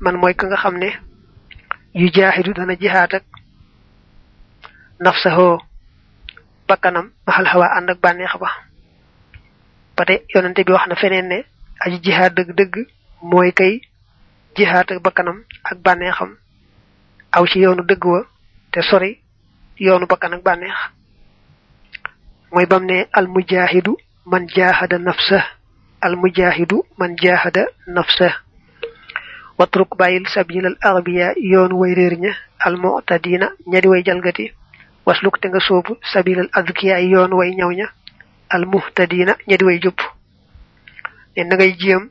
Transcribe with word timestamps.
man 0.00 0.16
mooy 0.20 0.34
ka 0.34 0.46
nga 0.46 0.56
xam 0.62 0.76
ne 0.78 0.90
yu 1.94 2.08
jaaxidu 2.16 2.52
dana 2.54 2.74
jihaat 2.80 3.12
ak 3.14 3.24
nafsaho 5.04 5.48
bakkanam 6.68 7.06
maxal 7.26 7.46
xawa 7.52 7.66
ànd 7.76 7.90
ak 7.90 7.98
bànneex 8.02 8.34
ba. 8.42 8.48
Ba 9.96 10.04
tey 10.04 10.18
yonante 10.34 10.64
bi 10.66 10.72
wax 10.72 10.86
na 10.88 10.94
feneen 10.96 11.26
ne 11.28 11.38
aji 11.84 11.98
jihaat 12.04 12.32
dëgg-dëgg 12.36 12.74
mooy 13.30 13.52
kay 13.52 13.80
jihaat 14.56 14.90
ak 14.92 15.02
bakkanam 15.02 15.38
ak 15.64 15.78
bànneexam. 15.84 16.30
Aw 17.36 17.44
ci 17.46 17.58
yoonu 17.60 17.82
dëgg 17.82 18.04
wa 18.04 18.20
te 18.72 18.80
sori 18.82 19.20
yoonu 19.78 20.06
bakkan 20.06 20.34
ak 20.34 20.42
bànneex. 20.42 20.78
Mooy 22.52 22.66
bam 22.66 22.84
ne 22.84 23.06
al 23.12 23.26
man 24.26 24.46
jahada 24.48 24.98
nafsa 24.98 25.40
al 26.00 26.16
mujahidu 26.16 26.84
man 26.98 27.16
jahada 27.16 27.64
nafsa 27.86 28.28
watruk 29.58 29.96
bàyyil 29.98 30.26
sabilal 30.34 30.76
arbiya 30.80 31.34
yoonu 31.36 31.74
way 31.80 31.94
réer 31.94 32.14
ña 32.24 32.32
al 32.66 32.76
mu'tadina 32.76 33.46
ñadi 33.66 33.88
way 33.88 34.02
jalgati. 34.04 34.46
Wasluk 35.08 35.40
te 35.40 35.48
nga 35.48 35.60
soobu 35.60 35.92
sabilal 36.12 36.48
adkiya 36.58 36.96
yoonu 37.12 37.34
way 37.40 37.50
ñaw 37.58 37.70
ña 37.78 37.86
al 38.54 38.64
muhtadina 38.72 39.32
ñadi 39.48 39.64
way 39.68 39.78
jupp. 39.84 40.00
Ne 41.36 41.42
na 41.44 41.54
ngay 41.56 41.72
jéem 41.80 42.02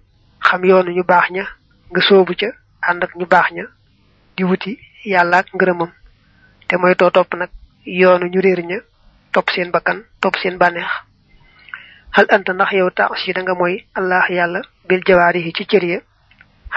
xam 0.47 0.61
yoonu 0.69 0.89
ñu 0.95 1.03
baax 1.11 1.27
ña 1.35 1.43
nga 1.91 2.01
soobu 2.07 2.33
ca 2.39 2.47
ànd 2.89 3.03
ak 3.05 3.11
ñu 3.19 3.25
baax 3.33 3.47
ña 3.57 3.65
di 4.35 4.43
wuti 4.49 4.71
yàlla 5.11 5.37
ak 5.39 5.47
te 6.67 6.75
mooy 6.77 6.95
too 6.99 7.11
topp 7.15 7.31
nag 7.39 7.49
yoonu 7.99 8.25
ñu 8.33 8.41
topp 9.33 9.47
seen 9.53 9.69
bakkan 9.71 9.99
topp 10.21 10.35
seen 10.41 10.57
bànneex. 10.61 10.89
Hal 12.15 12.25
anta 12.35 12.51
ndax 12.53 12.71
yow 12.79 12.89
si 13.21 13.31
da 13.33 13.41
nga 13.41 13.53
mooy 13.59 13.75
allah 13.93 14.25
yàlla 14.37 14.61
bil 14.87 15.01
jawaarihi 15.07 15.53
ci 15.53 15.63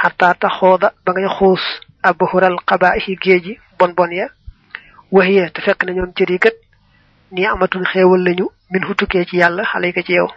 xataa 0.02 0.34
taxooda 0.42 0.88
ba 1.04 1.10
ngay 1.12 1.28
xuus 1.36 1.62
abhural 2.02 2.56
qabaahi 2.68 3.12
géeji 3.22 3.52
bon 3.78 3.92
bon 3.98 4.10
ya. 4.12 4.26
Waxiya 5.12 5.50
te 5.54 5.60
fekk 5.60 5.84
na 5.84 5.92
ñoom 5.92 6.12
cër 6.16 6.30
yi 6.30 6.38
kat 6.38 6.54
ni 7.32 7.46
amatul 7.46 7.84
xéewal 7.92 8.22
lañu 8.26 8.46
min 8.70 8.84
hutukee 8.88 9.24
ci 9.28 9.36
yàlla 9.36 9.64
xale 9.64 9.92
ko 9.92 10.02
ci 10.02 10.12
yow. 10.12 10.28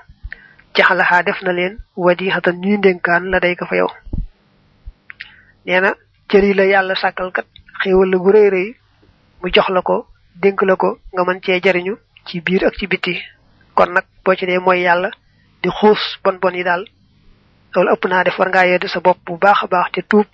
Jaxalaxaa 0.76 1.24
def 1.24 1.42
na 1.44 1.52
leen 1.54 1.78
wadi 1.96 2.30
xatan 2.34 2.58
ñuy 2.62 2.78
ndénkaan 2.78 3.30
la 3.32 3.40
day 3.40 3.56
ko 3.56 3.66
fa 3.66 3.76
yow. 3.76 3.90
Nee 5.66 5.80
na 5.82 5.94
cër 6.30 6.44
yi 6.44 6.54
la 6.54 6.66
yàlla 6.66 6.96
sàkkal 6.96 7.32
kat 7.32 7.46
xéewal 7.84 8.10
la 8.10 8.18
rëy 8.36 8.50
rëy 8.50 8.70
mu 9.42 9.50
jox 9.54 9.70
la 9.70 9.82
ko 9.82 10.08
dénk 10.42 10.62
la 10.64 10.76
ko 10.76 10.90
nga 11.14 11.24
mën 11.24 11.40
cee 11.46 11.62
jariñu 11.64 11.96
ci 12.26 12.42
biir 12.42 12.66
ak 12.66 12.76
ci 12.80 12.88
biti. 12.88 13.16
Kon 13.76 13.94
nag 13.94 14.06
boo 14.26 14.36
ci 14.36 14.46
dee 14.46 14.60
mooy 14.60 14.82
yàlla 14.82 15.10
di 15.62 15.70
xuus 15.70 16.20
bon 16.24 16.38
bon 16.42 16.56
yi 16.58 16.64
daal 16.64 16.84
loolu 17.76 17.92
ëpp 17.94 18.06
naa 18.10 18.24
def 18.24 18.38
war 18.40 18.66
yedd 18.66 18.86
sa 18.88 19.00
bopp 19.00 19.20
bu 19.26 19.38
baax 19.38 19.64
a 19.64 19.68
baax 19.68 19.92
te 19.94 20.02
tuub 20.10 20.28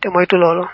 te 0.00 0.08
moytu 0.08 0.36
loolu. 0.36 0.64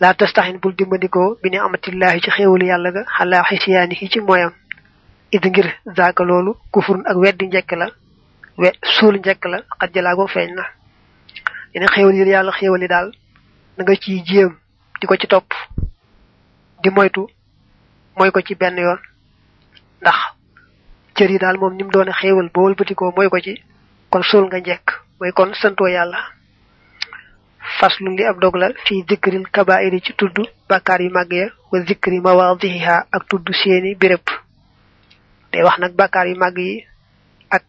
laa 0.00 0.14
tastaxin 0.14 0.58
bul 0.62 0.74
dimbandikoo 0.78 1.38
bi 1.42 1.50
ni 1.50 1.58
amatillahi 1.58 2.20
ci 2.20 2.30
xéewalu 2.30 2.66
yàlla 2.66 2.90
ga 2.92 3.02
xalaa 3.16 3.42
xisiyaani 3.48 3.94
yi 4.00 4.08
ci 4.10 4.20
mooyam. 4.20 4.52
Id 5.32 5.44
ngir 5.46 5.68
zaaka 5.96 6.24
loolu 6.24 6.56
kufurun 6.72 7.04
ak 7.06 7.16
weddi 7.16 7.46
njekk 7.46 7.72
la 7.72 7.86
we 8.58 8.68
suul 8.94 9.16
njekk 9.18 9.44
la 9.44 9.58
xat 9.78 9.94
jalaago 9.94 10.26
feeñ 10.26 10.54
na. 10.54 10.64
Yene 11.74 11.86
xéewal 11.94 12.14
yi 12.14 12.28
yàlla 12.30 12.52
xéewal 12.52 12.82
yi 12.82 12.88
daal 12.88 13.08
na 13.76 13.94
ciy 14.02 14.22
jéem 14.24 14.52
di 15.00 15.06
ko 15.06 15.16
ci 15.16 15.26
topp 15.26 15.52
di 16.82 16.90
moytu 16.90 17.26
mooy 18.16 18.30
ko 18.30 18.40
ci 18.40 18.54
benn 18.54 18.78
yoon. 18.78 18.98
Ndax 20.00 20.18
cër 21.14 21.30
yi 21.30 21.38
daal 21.38 21.58
moom 21.58 21.74
ni 21.74 21.82
mu 21.84 21.90
doone 21.90 22.12
xéewal 22.12 22.48
ba 22.54 22.60
wëlbatikoo 22.60 23.12
mooy 23.16 23.28
ko 23.28 23.40
ci. 23.40 23.54
Kon 24.10 24.22
suul 24.22 24.46
nga 24.46 24.58
njekk 24.60 24.86
mooy 25.20 25.32
kon 25.32 25.52
santoo 25.54 25.86
yàlla. 25.88 26.18
Faslu 27.78 28.10
li 28.16 28.24
ab 28.24 28.40
dog 28.40 28.56
la 28.56 28.68
fii 28.86 29.04
dikril 29.08 29.44
kabairi 29.52 30.00
ci 30.00 30.12
tudd 30.14 30.36
bàkkaar 30.68 31.00
yu 31.02 31.10
màgg 31.10 31.32
ya 31.32 31.46
wa 31.72 31.80
zikri 31.86 32.20
mawaadihiha 32.20 33.06
ak 33.12 33.22
tudd 33.28 33.46
seeni 33.52 33.94
béréb. 33.94 34.24
Day 35.52 35.62
wax 35.62 35.78
nag 35.78 35.92
bàkkaar 35.94 36.26
yu 36.28 36.36
màgg 36.36 36.58
yi 36.58 36.84
ak 37.50 37.62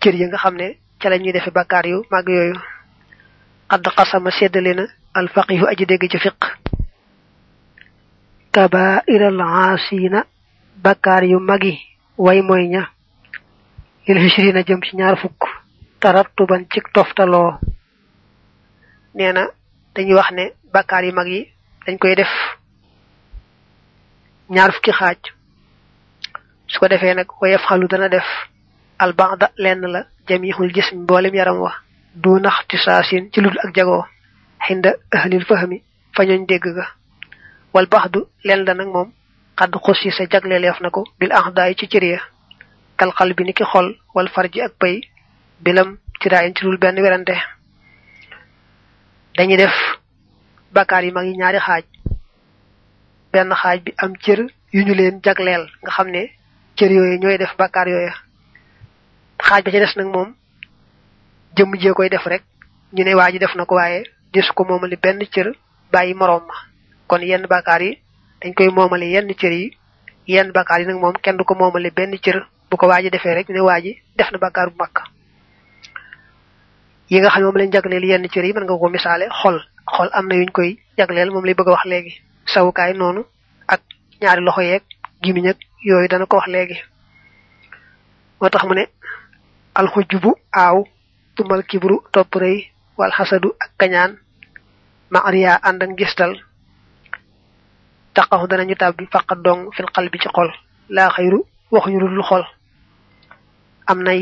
cër 0.00 0.14
yi 0.14 0.26
nga 0.26 0.38
xam 0.38 0.54
ne 0.56 0.76
ca 1.00 1.08
la 1.10 1.16
ñuy 1.18 1.32
defe 1.32 1.50
bàkkaar 1.50 1.86
yu 1.86 2.04
màgg 2.10 2.28
yooyu. 2.28 2.56
Xadd 3.70 3.86
xasama 3.96 4.30
seddale 4.30 4.74
na 4.74 4.84
alfaqihu 5.14 5.66
aji 5.66 5.86
dégg 5.86 6.10
ci 6.10 6.18
fiq 6.18 6.40
kabairal 8.52 9.40
aasina 9.40 10.24
bàkkaar 10.82 11.24
yu 11.24 11.38
magi 11.40 11.78
way 12.18 12.42
mooy 12.42 12.66
ña. 12.68 12.88
Il 14.06 14.18
hisrina 14.18 14.62
jëm 14.62 14.80
ci 14.82 14.96
ñaar 14.96 15.16
fukk 15.18 15.44
tarattuban 16.00 16.66
ci 16.72 16.80
toftaloo. 16.94 17.58
Nee 19.14 19.32
na 19.32 19.42
dañuy 19.94 20.14
wax 20.14 20.30
ne 20.32 20.44
bàkkaar 20.72 21.04
yu 21.04 21.12
mag 21.12 21.26
yi 21.28 21.40
dañ 21.86 21.98
koy 21.98 22.14
def 22.14 22.28
ñaar 24.50 24.72
fukki 24.72 24.92
xaaj. 24.92 25.18
Su 26.66 26.78
ko 26.80 26.88
defee 26.88 27.14
nag 27.14 27.28
wayef 27.40 27.62
xalu 27.68 27.88
dana 27.88 28.08
def 28.08 28.26
albanda 28.98 29.50
lenn 29.56 29.80
la 29.94 30.06
jamihul 30.28 30.72
jism 30.74 30.96
mboolem 31.02 31.34
yaram 31.34 31.58
wa 31.60 31.72
du 32.14 32.38
nax 32.40 32.66
ti 32.68 32.76
saasin 32.78 33.30
ci 33.32 33.40
ludul 33.40 33.58
ak 33.64 33.74
jagoo 33.74 34.04
xinda 34.66 34.90
ahlil 35.12 35.44
fahmi 35.44 35.82
fa 36.14 36.24
ñooñ 36.24 36.46
dégg 36.46 36.64
ga. 36.76 36.86
Wal 37.74 37.86
baxdu 37.86 38.20
lenn 38.44 38.64
la 38.64 38.74
nag 38.74 38.88
moom 38.88 39.12
xadd 39.58 39.74
xus 39.84 40.04
yi 40.04 40.10
sa 40.12 40.24
jagleleef 40.30 40.80
na 40.80 40.90
ko 40.90 41.04
bil 41.18 41.32
ahdaay 41.32 41.74
ci 41.74 41.88
cër 41.88 42.04
ya 42.04 42.20
kal 42.96 43.32
bi 43.34 43.44
ni 43.44 43.52
ki 43.52 43.64
xol 43.64 43.96
wal 44.14 44.28
farji 44.28 44.60
ak 44.60 44.72
pay 44.78 45.00
bilam 45.64 45.98
ci 46.20 46.28
daayin 46.28 46.54
ci 46.54 46.62
dul 46.64 46.78
benn 46.78 46.96
werante. 47.00 47.34
Dañuy 49.36 49.56
def 49.56 49.74
bakkaar 50.72 51.04
yi 51.04 51.12
mag 51.12 51.26
yi 51.26 51.36
ñaari 51.36 51.58
xaaj. 51.58 51.84
Benn 53.32 53.52
xaaj 53.54 53.78
bi 53.84 53.92
am 53.98 54.12
cër 54.16 54.38
yu 54.72 54.84
ñu 54.84 54.94
leen 54.94 55.20
jagleel 55.24 55.64
nga 55.82 55.90
xam 55.90 56.08
ne 56.10 56.30
cër 56.76 56.90
yooyu 56.92 57.18
ñooy 57.18 57.38
def 57.38 57.56
bakkaar 57.58 57.88
yooyu 57.88 58.12
xaaj 59.46 59.62
ba 59.64 59.70
ci 59.70 59.78
des 59.78 59.96
nag 59.96 60.06
moom 60.06 60.34
jëmm 61.56 61.74
jee 61.80 61.92
koy 61.92 62.08
def 62.08 62.26
rek 62.26 62.42
ñu 62.92 63.04
ne 63.04 63.14
waa 63.14 63.30
ji 63.30 63.38
def 63.38 63.54
na 63.54 63.64
ko 63.64 63.74
waaye 63.74 64.02
des 64.32 64.48
ko 64.54 64.64
moomali 64.64 64.96
benn 64.96 65.20
cër 65.30 65.52
bàyyi 65.92 66.14
moroom 66.14 66.46
ma. 66.46 66.54
Kon 67.06 67.20
yenn 67.22 67.46
bakkaar 67.46 67.82
yi 67.82 67.98
dañ 68.40 68.54
koy 68.54 68.68
moomale 68.68 69.06
yenn 69.10 69.34
cër 69.34 69.52
yi 69.52 69.76
yenn 70.26 70.52
bakkaar 70.52 70.80
yi 70.80 70.86
nag 70.86 71.00
moom 71.00 71.14
kenn 71.22 71.36
du 71.36 71.44
ko 71.44 71.54
moomale 71.54 71.90
benn 71.90 72.18
cër. 72.18 72.46
Bu 72.70 72.76
ko 72.76 72.86
waa 72.86 73.00
ji 73.02 73.10
defee 73.10 73.34
rek 73.34 73.48
ñu 73.48 73.54
ne 73.54 73.60
waa 73.60 73.80
ji 73.80 73.96
def 74.16 74.30
na 74.32 74.38
bakkaar 74.38 74.70
bu 74.70 74.76
mag 74.78 74.90
yi 77.10 77.20
nga 77.20 77.30
xam 77.30 77.42
moom 77.42 77.56
lañ 77.56 77.70
jagleel 77.72 78.04
yenn 78.04 78.28
cër 78.28 78.44
yi 78.44 78.52
mën 78.52 78.64
nga 78.64 78.78
ko 78.78 78.88
misaale 78.88 79.26
xol. 79.40 79.56
Xol 79.96 80.08
am 80.12 80.26
na 80.28 80.34
yuñ 80.34 80.50
koy 80.52 80.70
jagleel 80.98 81.30
moom 81.30 81.44
lay 81.44 81.54
bëgg 81.54 81.68
a 81.68 81.72
wax 81.72 81.84
léegi. 81.84 82.12
Sawukaay 82.52 82.92
noonu 82.94 83.24
ak 83.66 83.80
ñaari 84.20 84.42
loxo 84.42 84.60
yeeg 84.62 84.82
gimiñ 85.22 85.48
ak 85.48 85.58
yooyu 85.88 86.08
dana 86.08 86.26
ko 86.26 86.36
wax 86.36 86.46
léegi. 86.48 86.76
Moo 88.40 88.48
mu 88.68 88.74
ne 88.74 88.84
alxujbu 89.74 90.30
aaw 90.52 90.84
tumal 91.34 91.62
kibru 91.64 91.96
topp 92.12 92.34
rëy 92.34 92.58
wal 92.98 93.12
xasadu 93.12 93.48
ak 93.60 93.70
kañaan 93.78 94.18
maria 95.10 95.58
ànd 95.62 95.82
ak 95.82 95.90
ngistal 95.90 96.32
taqaxu 98.14 98.46
danañu 98.48 98.74
tàbbi 98.76 99.06
faqat 99.12 99.38
dong 99.44 99.70
fil 99.74 99.86
xal 99.94 100.08
ci 100.12 100.28
xol. 100.28 100.50
Laa 100.88 101.10
xayru 101.10 101.44
waxuñu 101.70 101.98
lu 102.08 102.22
xol. 102.22 102.44
Am 103.86 104.02
na 104.02 104.12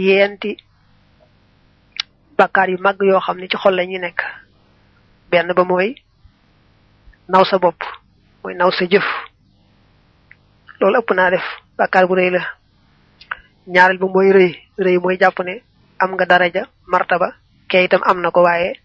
bakkaar 2.38 2.68
yu 2.70 2.78
mag 2.80 2.96
yoo 3.00 3.20
xam 3.20 3.38
ne 3.38 3.48
ci 3.48 3.56
xol 3.56 3.74
la 3.74 3.84
ñuy 3.84 3.98
nekk. 3.98 4.20
Benn 5.30 5.52
ba 5.54 5.64
mooy 5.64 5.94
naw 7.28 7.44
sa 7.44 7.58
bopp 7.58 7.80
mooy 8.44 8.54
naw 8.54 8.70
sa 8.70 8.84
jëf. 8.86 9.04
Loolu 10.80 10.98
ëpp 10.98 11.10
naa 11.14 11.30
def 11.30 11.44
bakkaar 11.78 12.06
bu 12.06 12.14
rëy 12.14 12.30
la. 12.30 12.42
Ñaareel 13.66 13.98
ba 13.98 14.06
mooy 14.06 14.32
rëy 14.32 14.52
rëy 14.78 14.98
mooy 14.98 15.16
jàpp 15.18 15.38
ne 15.44 15.62
am 15.98 16.12
nga 16.14 16.24
daraja 16.26 16.66
martaba 16.86 17.32
kee 17.68 17.84
itam 17.84 18.00
am 18.04 18.20
na 18.20 18.30
ko 18.30 18.42
waaye 18.42 18.80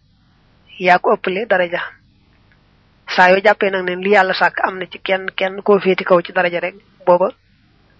yaa 0.79 0.99
ko 0.99 1.13
ëppale 1.13 1.45
daraja. 1.45 1.81
Saa 3.15 3.29
yoo 3.29 3.41
jàppee 3.43 3.69
nag 3.69 3.83
ne 3.83 3.95
li 3.95 4.09
yàlla 4.11 4.33
sàkk 4.33 4.59
am 4.63 4.77
na 4.79 4.85
ci 4.85 4.99
kenn 4.99 5.29
kenn 5.35 5.61
koo 5.61 5.79
féeti 5.79 6.03
kaw 6.03 6.21
ci 6.21 6.31
daraja 6.33 6.59
rek 6.59 6.75
booba 7.05 7.29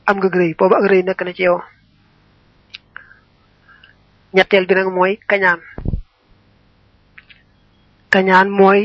am 0.06 0.18
nga 0.18 0.28
rëy 0.30 0.56
booba 0.58 0.78
ak 0.78 0.90
rëy 0.90 1.04
nekk 1.04 1.22
na 1.22 1.34
ci 1.34 1.44
yow 1.44 1.62
ñetteel 4.34 4.66
bi 4.68 4.74
nag 4.76 4.88
mooy 4.96 5.14
kañaan. 5.30 5.60
Kañaan 8.14 8.50
mooy 8.50 8.82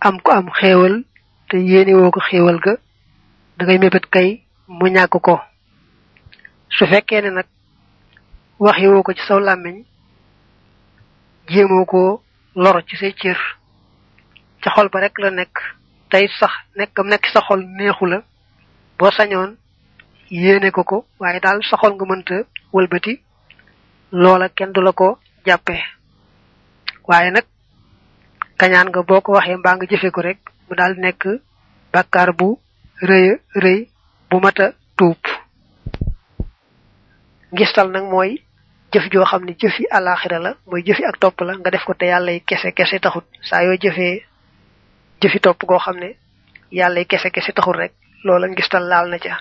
am 0.00 0.16
ko 0.24 0.30
am 0.32 0.48
xéewal 0.58 0.94
te 1.48 1.56
yéene 1.58 1.94
woo 1.94 2.10
ko 2.10 2.20
xéewal 2.28 2.58
ga 2.64 2.74
da 3.56 3.64
ngay 3.64 3.90
kay 4.14 4.28
mu 4.68 4.86
ñàkk 4.94 5.14
ko. 5.26 5.40
Su 6.76 6.86
fekkee 6.86 7.20
ne 7.22 7.30
nag 7.30 7.46
waxi 8.58 8.86
woo 8.88 9.02
ko 9.02 9.12
ci 9.14 9.22
saw 9.26 9.38
làmmiñ 9.40 9.76
jéemoo 11.48 11.84
ko 11.84 12.22
lor 12.54 12.82
ci 12.88 12.96
say 12.96 13.12
cër. 13.20 13.38
Ca 14.62 14.70
xol 14.74 14.88
ba 14.88 15.00
rek 15.00 15.18
la 15.18 15.30
nekk 15.30 15.54
tey 16.10 16.28
sax 16.38 16.52
nekkam 16.76 17.06
nekk 17.08 17.26
sa 17.32 17.40
xol 17.40 17.60
neexu 17.78 18.06
la 18.06 18.18
boo 18.98 19.10
sañoon 19.10 19.56
yéene 20.30 20.70
ko 20.70 20.82
ko 20.84 21.06
waaye 21.20 21.40
daal 21.40 21.60
sa 21.62 21.76
xol 21.76 21.94
nga 21.94 22.04
mënta 22.06 22.36
wëlbati 22.72 23.20
loola 24.12 24.48
kenn 24.48 24.72
du 24.72 24.80
la 24.82 24.92
ko 24.92 25.18
jàppee 25.46 25.82
waaye 27.08 27.30
nag 27.30 27.44
kañaan 28.58 28.88
nga 28.88 29.02
boo 29.02 29.20
ko 29.20 29.32
waxee 29.32 29.56
mbaa 29.56 29.76
nga 29.76 29.86
jëfe 29.90 30.10
ko 30.10 30.20
rek 30.22 30.38
mu 30.68 30.76
daal 30.76 30.94
nekk 30.98 31.22
bàkkaar 31.92 32.32
bu 32.38 32.58
rëy 33.02 33.38
rëy 33.54 33.88
bu 34.30 34.40
mata 34.40 34.72
tuub. 34.96 35.18
Ngistal 37.52 37.90
nag 37.90 38.04
mooy 38.12 38.38
jëf 38.92 39.08
joo 39.12 39.24
xam 39.24 39.44
ne 39.44 39.52
jëfi 39.60 39.84
àllaaxira 39.90 40.38
la 40.38 40.54
mooy 40.66 40.82
jëfi 40.86 41.04
ak 41.04 41.18
topp 41.18 41.40
la 41.40 41.56
nga 41.58 41.70
def 41.70 41.84
ko 41.84 41.94
te 41.94 42.06
yàlla 42.06 42.32
kese 42.46 42.72
kese 42.72 42.98
taxut. 43.00 43.24
Saa 43.42 43.62
yoo 43.64 43.76
jëfee 43.76 44.22
jëfi 45.20 45.40
topp 45.40 45.64
goo 45.68 45.78
xam 45.78 45.96
ne 45.98 46.16
yàlla 46.70 47.04
kese 47.04 47.30
kese 47.30 47.52
taxut 47.52 47.76
rek 47.76 47.92
loola 48.24 48.46
ngistal 48.48 48.84
laal 48.88 49.08
na 49.10 49.18
ca. 49.18 49.36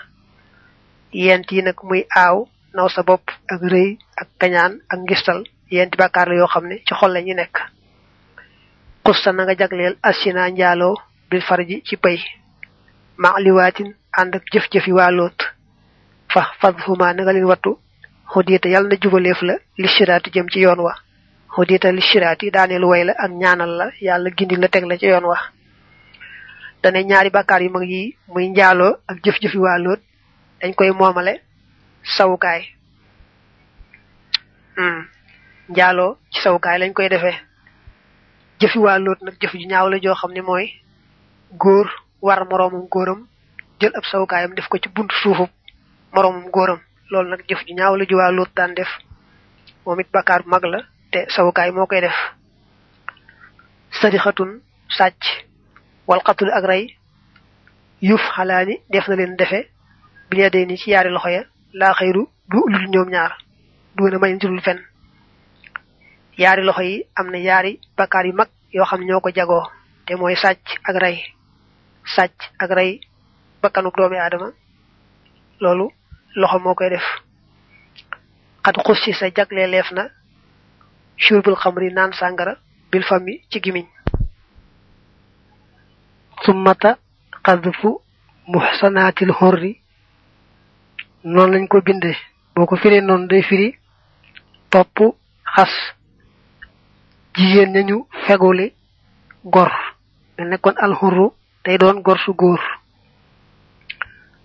Yent 1.13 1.51
yi 1.51 1.61
nag 1.61 1.77
muy 1.83 2.05
aaw 2.15 2.47
naw 2.73 2.87
sa 2.89 3.03
bopp 3.03 3.25
ak 3.53 3.61
rëy 3.73 3.97
ak 4.21 4.27
kañaan 4.39 4.73
ak 4.89 4.99
ngistal. 5.05 5.43
Yenti 5.71 5.97
bàkkaar 5.97 6.27
la 6.29 6.35
yoo 6.35 6.47
xam 6.47 6.65
ne 6.67 6.75
ci 6.87 6.93
xol 6.99 7.11
la 7.13 7.21
nekk. 7.21 7.57
Xusta 9.05 9.31
na 9.31 9.43
nga 9.43 9.55
jagleel 9.59 9.95
asina 10.09 10.49
njaaloo 10.49 10.95
bil 11.29 11.41
farji 11.41 11.81
ci 11.87 11.95
pay. 11.97 12.17
Ma 13.17 13.29
liwaatin 13.39 13.89
ànd 14.19 14.35
ak 14.35 14.43
jëf-jëfi 14.53 14.91
waa 14.91 15.11
loot 15.11 15.39
fa 16.33 16.41
fadhuma 16.59 17.13
na 17.13 17.23
nga 17.23 17.33
leen 17.33 17.45
wattu. 17.51 17.71
Xudita 18.31 18.67
yàlla 18.69 18.89
na 18.89 18.95
jubaleef 19.01 19.41
la 19.41 19.55
li 19.81 19.87
shiraati 19.87 20.29
jëm 20.35 20.47
ci 20.51 20.59
yoon 20.59 20.79
wa. 20.79 20.93
Xudita 21.55 21.91
li 21.91 22.01
shiraati 22.01 22.51
daaneel 22.51 22.83
way 22.85 23.03
la 23.05 23.13
ak 23.17 23.31
ñaanal 23.31 23.71
la. 23.79 23.85
Yàlla 24.01 24.29
gindi 24.37 24.55
la 24.55 24.67
teg 24.67 24.83
la 24.85 24.97
ci 24.97 25.05
yoon 25.05 25.25
wa. 25.31 25.37
Dane 26.83 27.03
ñaari 27.03 27.29
bàkkaar 27.29 27.61
yu 27.63 27.69
mag 27.69 27.83
yi 27.89 28.15
muy 28.27 28.47
njaaloo 28.49 28.93
ak 29.07 29.17
jëf-jëfi 29.23 29.57
waa 29.57 29.77
loot 29.77 29.99
dañ 30.61 30.73
koy 30.75 30.91
moomale. 30.91 31.33
Sawukaay 32.03 32.61
njaaloo 35.69 36.17
ci 36.31 36.41
sawukaay 36.41 36.77
lañ 36.79 36.93
koy 36.93 37.09
defee. 37.09 37.37
Jëfi 38.59 38.79
waa 38.79 38.99
loot 38.99 39.21
nag 39.21 39.35
jëf 39.41 39.53
ju 39.53 39.67
ñaaw 39.67 39.89
la 39.89 39.97
joo 40.01 40.15
xam 40.15 40.31
ne 40.33 40.41
mooy 40.41 40.65
góor 41.57 41.87
war 42.21 42.45
moroomum 42.49 42.87
góoram 42.89 43.27
jël 43.79 43.91
ab 43.95 44.03
sawukaayam 44.05 44.53
def 44.55 44.67
ko 44.67 44.77
ci 44.77 44.89
buntu 44.89 45.15
suufub 45.15 45.49
moroomum 46.13 46.49
góoram. 46.51 46.79
Loolu 47.09 47.29
nag 47.29 47.43
jëf 47.47 47.61
ju 47.67 47.73
ñaaw 47.75 47.95
la 47.95 48.05
ju 48.05 48.15
waa 48.15 48.31
lóot 48.31 48.49
daan 48.55 48.73
def. 48.75 48.89
Moom 49.85 49.99
it 49.99 50.07
bakkaar 50.11 50.43
bu 50.43 50.49
mag 50.49 50.63
la 50.65 50.79
te 51.11 51.25
sawukaay 51.29 51.71
moo 51.71 51.85
koy 51.87 52.01
def. 52.01 52.15
Sadixatun 54.01 54.61
sàcc 54.97 55.21
wal 56.07 56.21
xatul 56.25 56.51
ak 56.51 56.63
rey 56.65 56.97
yuuf 58.01 58.21
xalaani 58.35 58.79
def 58.89 59.07
na 59.07 59.15
leen 59.15 59.35
defe 59.37 59.69
bi 60.29 60.37
lee 60.37 60.49
day 60.49 60.65
ni 60.65 60.77
ci 60.77 60.91
yaari 60.91 61.09
loxo 61.09 61.29
ya. 61.29 61.43
Laa 61.73 61.93
xëyru 61.93 62.27
du 62.49 62.59
lul 62.67 62.87
ñoom 62.89 63.09
ñaar 63.09 63.37
du 63.95 64.03
na 64.09 64.17
may 64.19 64.33
nitulul 64.33 64.61
fen 64.61 64.79
yaari 66.37 66.63
loxo 66.63 66.81
yi 66.81 67.05
am 67.15 67.29
na 67.31 67.37
yaari 67.37 67.79
bakkaar 67.97 68.25
yu 68.25 68.33
mag 68.33 68.49
yoo 68.73 68.85
xam 68.85 68.99
ne 68.99 69.05
ñoo 69.05 69.19
ko 69.21 69.29
jagoo 69.35 69.63
te 70.05 70.15
mooy 70.15 70.35
sàcc 70.35 70.79
ak 70.83 70.95
rey. 71.01 71.17
Sàcc 72.15 72.33
ak 72.59 72.69
rey 72.71 72.99
bakkanu 73.61 73.91
doomi 73.97 74.17
aadama 74.17 74.49
loolu 75.59 75.89
loxo 76.35 76.59
moo 76.59 76.73
koy 76.75 76.89
def. 76.89 77.03
Xat 78.63 78.75
xus 78.85 78.99
si 79.03 79.13
sa 79.13 79.29
jagle 79.35 79.67
leef 79.67 79.91
na 79.91 80.09
shurbul 81.17 81.55
xamri 81.55 81.91
naan 81.93 82.13
sàngara 82.13 82.55
bil 82.91 83.03
fami 83.03 83.41
ci 83.49 83.59
gimiñ. 83.61 83.85
Summata 86.43 86.97
xadfu 87.45 88.01
muxsanaatil 88.47 89.31
xorri 89.33 89.80
noonu 91.23 91.53
lañ 91.53 91.67
ko 91.67 91.81
bindee 91.81 92.15
boo 92.55 92.65
ko 92.65 92.75
firee 92.75 93.01
noonu 93.01 93.27
day 93.27 93.41
firi 93.43 93.75
topp 94.69 94.97
xas 95.55 95.71
jigéen 97.35 97.71
ñañu 97.73 98.05
feguli 98.27 98.73
gor. 99.43 99.71
Nga 100.37 100.45
nekkoon 100.45 100.75
alxurru 100.77 101.31
day 101.65 101.77
doon 101.77 102.01
gor 102.01 102.19
su 102.19 102.33
góor. 102.33 102.59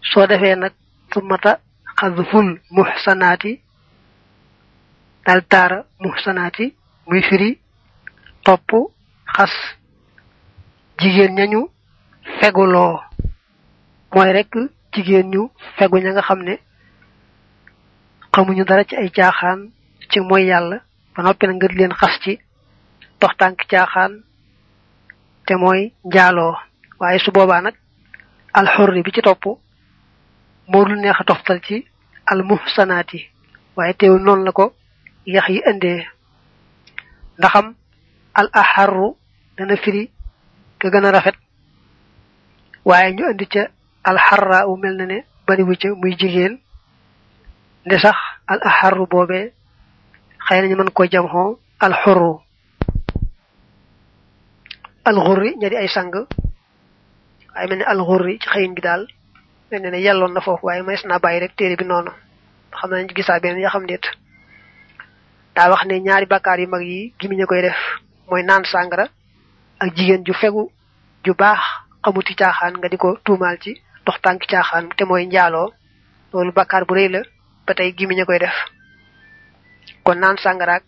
Soo 0.02 0.26
defee 0.26 0.56
nag 0.56 0.72
summata 1.12 1.58
xadful 2.00 2.60
muxsanaati 2.70 3.60
dal 5.26 5.42
taara 5.48 5.84
muxsanaati 6.00 6.74
muy 7.06 7.22
firi 7.22 7.58
topp 8.44 8.70
xas 9.36 9.52
jigéen 10.98 11.34
ñañu 11.34 11.68
feguloo 12.40 13.00
mooy 14.14 14.32
rekk 14.32 14.54
jigéen 14.92 15.30
ñu 15.30 15.50
fegu 15.76 15.98
ña 15.98 16.12
nga 16.12 16.22
xam 16.22 16.42
ne 16.42 16.58
xamuñu 18.36 18.64
dara 18.64 18.84
ci 18.84 18.94
ay 18.96 19.10
caaxaan 19.10 19.70
ci 20.10 20.20
mooy 20.20 20.44
yàlla. 20.46 20.78
Ba 21.16 21.22
noppi 21.22 21.46
na 21.46 21.52
nga 21.54 21.68
leen 21.68 21.92
xas 22.00 22.14
ci 22.22 22.32
dox 23.20 23.32
tànk 23.40 23.58
caaxaan 23.70 24.12
te 25.46 25.54
mooy 25.56 25.92
njaaloo 26.04 26.54
waaye 27.00 27.18
su 27.18 27.30
boobaa 27.32 27.60
nag 27.62 27.74
alxurri 28.52 29.02
bi 29.02 29.10
ci 29.14 29.22
topp 29.22 29.44
moo 30.68 30.84
dul 30.84 31.00
neex 31.00 31.16
toftal 31.26 31.60
ci 31.66 31.86
waaye 33.76 33.94
noonu 34.08 34.44
la 34.44 34.52
ko 34.52 34.74
yax 35.26 35.48
yi 35.48 35.60
ndaxam 37.38 37.74
al 38.34 38.48
aharru 38.52 39.16
dana 39.56 39.76
firi 39.76 40.10
ka 40.78 40.88
gën 40.90 41.04
a 41.06 41.10
rafet. 41.10 41.36
Waaye 42.84 43.12
ñu 43.16 43.30
indi 43.30 43.46
ca 43.46 43.62
alxarra 44.04 44.66
u 44.68 44.76
mel 44.76 44.96
na 44.96 45.06
ne 45.06 45.24
bariwu 45.46 45.74
ca 45.80 45.88
muy 45.94 46.14
jigéen. 46.18 46.58
Nde 47.86 47.98
sax 47.98 48.16
al 48.52 48.60
aharru 48.62 49.06
boobee 49.06 49.52
xëy 50.46 50.60
nañu 50.60 50.76
mën 50.76 50.90
ko 50.96 51.02
jam 51.12 51.26
xoo 51.32 51.58
alxurru 51.80 52.32
alxurri 55.08 55.50
ña 55.60 55.68
di 55.70 55.76
ay 55.76 55.88
sang. 55.88 56.10
Waaye 57.54 57.68
mel 57.68 57.78
ne 57.78 57.84
alxurri 57.84 58.38
ci 58.42 58.48
xëyin 58.48 58.74
gi 58.76 58.82
daal 58.82 59.02
mel 59.70 59.82
ne 59.90 59.98
yelloon 60.06 60.32
na 60.34 60.40
foofu 60.40 60.66
waaye 60.66 60.82
manes 60.82 61.04
naa 61.04 61.18
bàyyi 61.18 61.40
rek 61.40 61.56
téere 61.56 61.76
bi 61.76 61.84
noonu. 61.84 62.10
Xam 62.78 62.90
nañ 62.90 63.06
gisaa 63.16 63.40
benn 63.40 63.58
ya 63.60 63.68
xam 63.70 63.86
déet. 63.86 64.04
Daa 65.54 65.70
wax 65.70 65.84
ne 65.86 66.00
ñaari 66.00 66.26
bakkaar 66.26 66.60
yu 66.60 66.68
mag 66.68 66.82
yi 66.82 67.14
gimiñ 67.18 67.42
a 67.42 67.46
koy 67.46 67.62
def 67.62 67.78
mooy 68.28 68.42
naan 68.42 68.64
sàngara 68.64 69.06
ak 69.80 69.94
jigéen 69.96 70.24
ju 70.26 70.32
fegu 70.34 70.70
ju 71.24 71.32
baax 71.34 71.60
xamuti 72.04 72.34
caaxaan 72.34 72.74
nga 72.78 72.88
di 72.88 72.96
ko 72.96 73.18
ci 73.62 73.72
dox 74.04 74.20
tànk 74.22 74.42
caaxaan 74.50 74.88
te 74.96 75.04
mooy 75.04 75.26
njaaloo. 75.26 75.72
Loolu 76.32 76.52
bakkaar 76.52 76.84
bu 76.86 76.94
rëy 76.94 77.08
ba 77.66 77.74
tey 77.74 77.92
gimiñ 77.96 78.24
koy 78.26 78.38
def. 78.38 78.54
Kon 80.04 80.18
naan 80.20 80.36
sàngaraak 80.38 80.82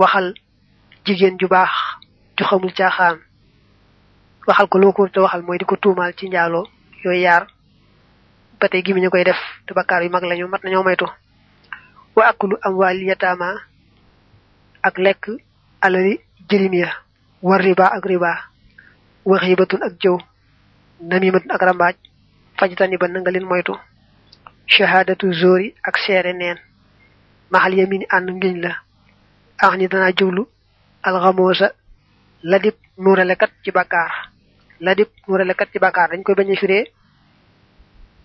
waxal 0.00 0.34
jigéen 1.04 1.38
ju 1.40 1.46
baax 1.48 1.70
ju 2.36 2.44
xamul 2.44 2.72
caaxaan. 2.78 3.16
Waxal 4.46 4.68
ko 4.68 4.78
loo 4.78 4.92
ko 4.92 5.08
te 5.08 5.20
waxal 5.20 5.42
mooy 5.42 5.58
di 5.58 5.64
ko 5.64 5.76
tuumaal 5.76 6.12
ci 6.18 6.28
njaaloo 6.28 6.66
yooyu 7.04 7.22
yaar. 7.22 7.46
Ba 8.60 8.68
def 9.24 9.38
te 9.66 9.74
yu 10.04 10.10
mag 10.10 10.24
lañu 10.24 10.48
mat 10.48 10.62
nañoo 10.64 10.82
moytu. 10.82 11.06
Wa 12.16 12.28
akulu 12.28 12.56
amwaali 12.62 13.06
yataama 13.06 13.48
ak 14.82 14.98
lekk 14.98 15.24
alali 15.80 16.20
jërim 16.48 16.74
ya. 16.74 16.90
War 17.42 17.60
riba 17.60 17.86
ak 17.96 18.04
riba. 18.06 18.30
Wa 19.24 19.38
xiibatun 19.38 19.82
ak 19.82 19.92
jëw. 20.02 20.16
Namimatun 21.00 21.50
ak 21.54 21.62
rambaaj. 21.62 21.96
Fajtani 22.58 22.96
ba 22.98 23.06
nga 23.08 23.30
moytu 23.46 23.74
shahadatu 24.68 25.32
zori 25.32 25.74
ak 25.82 25.96
seere 25.98 26.32
neen. 26.32 26.58
Maxal 27.50 27.74
yamini 27.78 28.06
ànd 28.10 28.28
ngiñ 28.30 28.56
la. 28.62 28.72
Ax 29.58 29.76
ni 29.76 29.88
danaa 29.88 30.12
jublu. 30.18 30.42
Alxamoosa 31.02 31.68
ladib 32.42 32.74
nuuralekat 32.98 33.50
ci 33.64 33.70
bàkkaar. 33.70 34.12
Ladib 34.80 35.08
nuuralekat 35.26 35.68
ci 35.72 35.78
bàkkaar. 35.78 36.10
Dañ 36.10 36.22
koy 36.22 36.34
bañ 36.34 36.50
a 36.52 36.56
firee. 36.60 36.84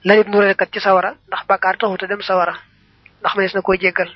Ladib 0.04 0.28
nuuralekat 0.28 0.70
ci 0.74 0.80
sawara. 0.80 1.16
Ndax 1.28 1.42
taxuta 1.80 2.08
dem 2.08 2.22
sawara. 2.22 2.54
Ndax 3.20 3.36
manees 3.36 3.54
na 3.56 3.62
koo 3.62 3.76
jéggal. 3.76 4.10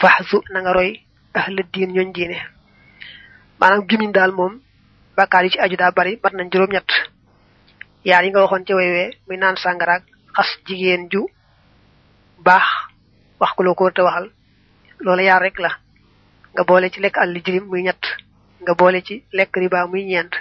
Faxsu 0.00 0.42
na 0.52 0.60
nga 0.60 0.72
roy. 0.72 1.00
Ahla 1.34 1.62
diin 1.72 1.92
ñooñ 1.92 2.12
diine. 2.14 2.38
Maanaam 3.60 3.86
gimiñ 3.88 4.12
daal 4.12 4.32
moom 4.32 4.60
bàkkaar 5.16 5.44
yi 5.44 5.50
ci 5.50 5.58
aju 5.58 5.76
daa 5.76 5.90
bari 5.90 6.18
mat 6.22 6.32
nañ 6.32 6.48
juróom-ñett. 6.52 6.88
Yaar 8.04 8.24
yi 8.24 8.30
nga 8.30 8.40
waxoon 8.40 8.64
ci 8.66 8.72
weywee 8.74 9.10
muy 9.26 9.36
naan 9.36 9.56
sàngaraak 9.56 10.02
xas 10.38 10.50
jigéen 10.66 11.08
ju 11.10 11.26
baax 12.46 12.66
wax 13.40 13.50
ko 13.56 13.62
loo 13.62 13.74
ko 13.74 13.90
te 13.90 14.02
waxal. 14.02 14.30
Loola 15.00 15.22
yaar 15.22 15.42
rek 15.42 15.58
la. 15.58 15.70
Nga 16.54 16.62
boole 16.68 16.90
ci 16.90 17.00
lekk 17.00 17.16
àlli 17.18 17.40
jirim 17.44 17.64
muy 17.66 17.82
ñett. 17.82 18.02
Nga 18.62 18.74
boole 18.78 19.02
ci 19.02 19.24
lekk 19.32 19.56
riba 19.56 19.86
muy 19.86 20.04
ñeent. 20.04 20.32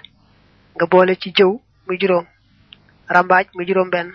Nga 0.75 0.85
boole 0.91 1.15
ci 1.21 1.29
jëw 1.37 1.51
muy 1.87 1.97
juróom. 2.01 2.25
Rambaaj 3.09 3.47
muy 3.55 3.65
juróom 3.67 3.89
benn. 3.89 4.13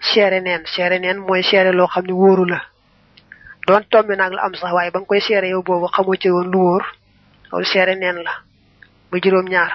Seere 0.00 0.40
neen. 0.40 0.62
Seere 0.66 0.98
neen 0.98 1.18
mooy 1.18 1.42
seere 1.42 1.72
loo 1.72 1.86
xam 1.86 2.04
ne 2.06 2.12
wóoru 2.12 2.44
la. 2.44 2.60
Doon 3.66 3.84
la 4.18 4.42
am 4.42 4.54
sax 4.54 4.72
waaye 4.72 4.90
ba 4.90 4.98
nga 5.00 5.06
koy 5.06 5.20
seere 5.20 5.48
yow 5.48 5.62
boobu 5.62 5.86
xamoo 5.94 6.16
ci 6.16 6.28
woon 6.30 6.50
lu 6.50 6.58
wóor. 6.58 6.84
Loolu 7.50 7.66
seere 7.66 7.94
neen 7.94 8.22
la. 8.26 8.32
Muy 9.10 9.20
juróom 9.22 9.46
ñaar. 9.48 9.72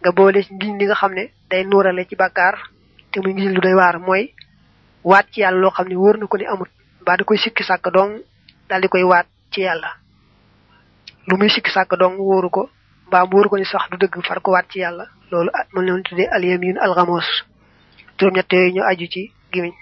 Nga 0.00 0.10
boole 0.12 0.42
ci 0.42 0.54
ngiñ 0.54 0.78
li 0.78 0.84
nga 0.86 0.94
xam 0.94 1.12
ne 1.14 1.32
day 1.50 1.64
nuurale 1.64 2.04
ci 2.08 2.16
te 3.12 3.20
muy 3.20 3.34
lu 3.34 3.60
doy 3.60 3.74
waar 3.74 3.98
mooy 3.98 4.32
waat 5.04 5.26
ci 5.32 5.40
yàlla 5.40 5.60
loo 5.60 5.70
xam 5.70 5.88
ne 5.88 5.94
wóor 5.96 6.16
na 6.18 6.26
ko 6.26 6.36
ni 6.36 6.46
amut 6.46 6.68
mbaa 7.00 7.16
da 7.16 7.24
koy 7.24 7.38
sikki 7.38 7.62
sàkk 7.64 7.90
dong 7.92 8.20
daal 8.68 8.80
di 8.82 8.88
koy 8.88 9.02
waat 9.02 9.26
ci 9.50 9.60
yàlla. 9.60 9.88
Lu 11.26 11.36
muy 11.36 11.48
sikki 11.50 11.70
sàkk 11.70 11.96
dong 11.98 12.16
wóoru 12.18 12.50
ko 12.50 12.70
mbaa 13.06 13.24
mu 13.26 13.36
wóor 13.36 13.48
ko 13.48 13.56
ni 13.58 13.64
sax 13.64 13.90
du 13.90 13.96
dëgg 13.96 14.24
far 14.26 14.40
ko 14.40 14.50
waat 14.52 14.66
ci 14.70 14.78
yàlla. 14.78 15.06
Loolu 15.30 15.50
mën 15.72 15.84
leen 15.84 16.02
tuddee 16.02 16.28
al 16.30 16.44
yamin 16.44 16.78
al 16.78 16.94
ghamus 16.94 17.24
juróom 18.18 18.34
ñett 18.36 18.52
yooyu 18.52 18.72
ñu 18.74 18.82
aju 18.82 19.06
ci 19.10 19.32
gimiñ 19.52 19.72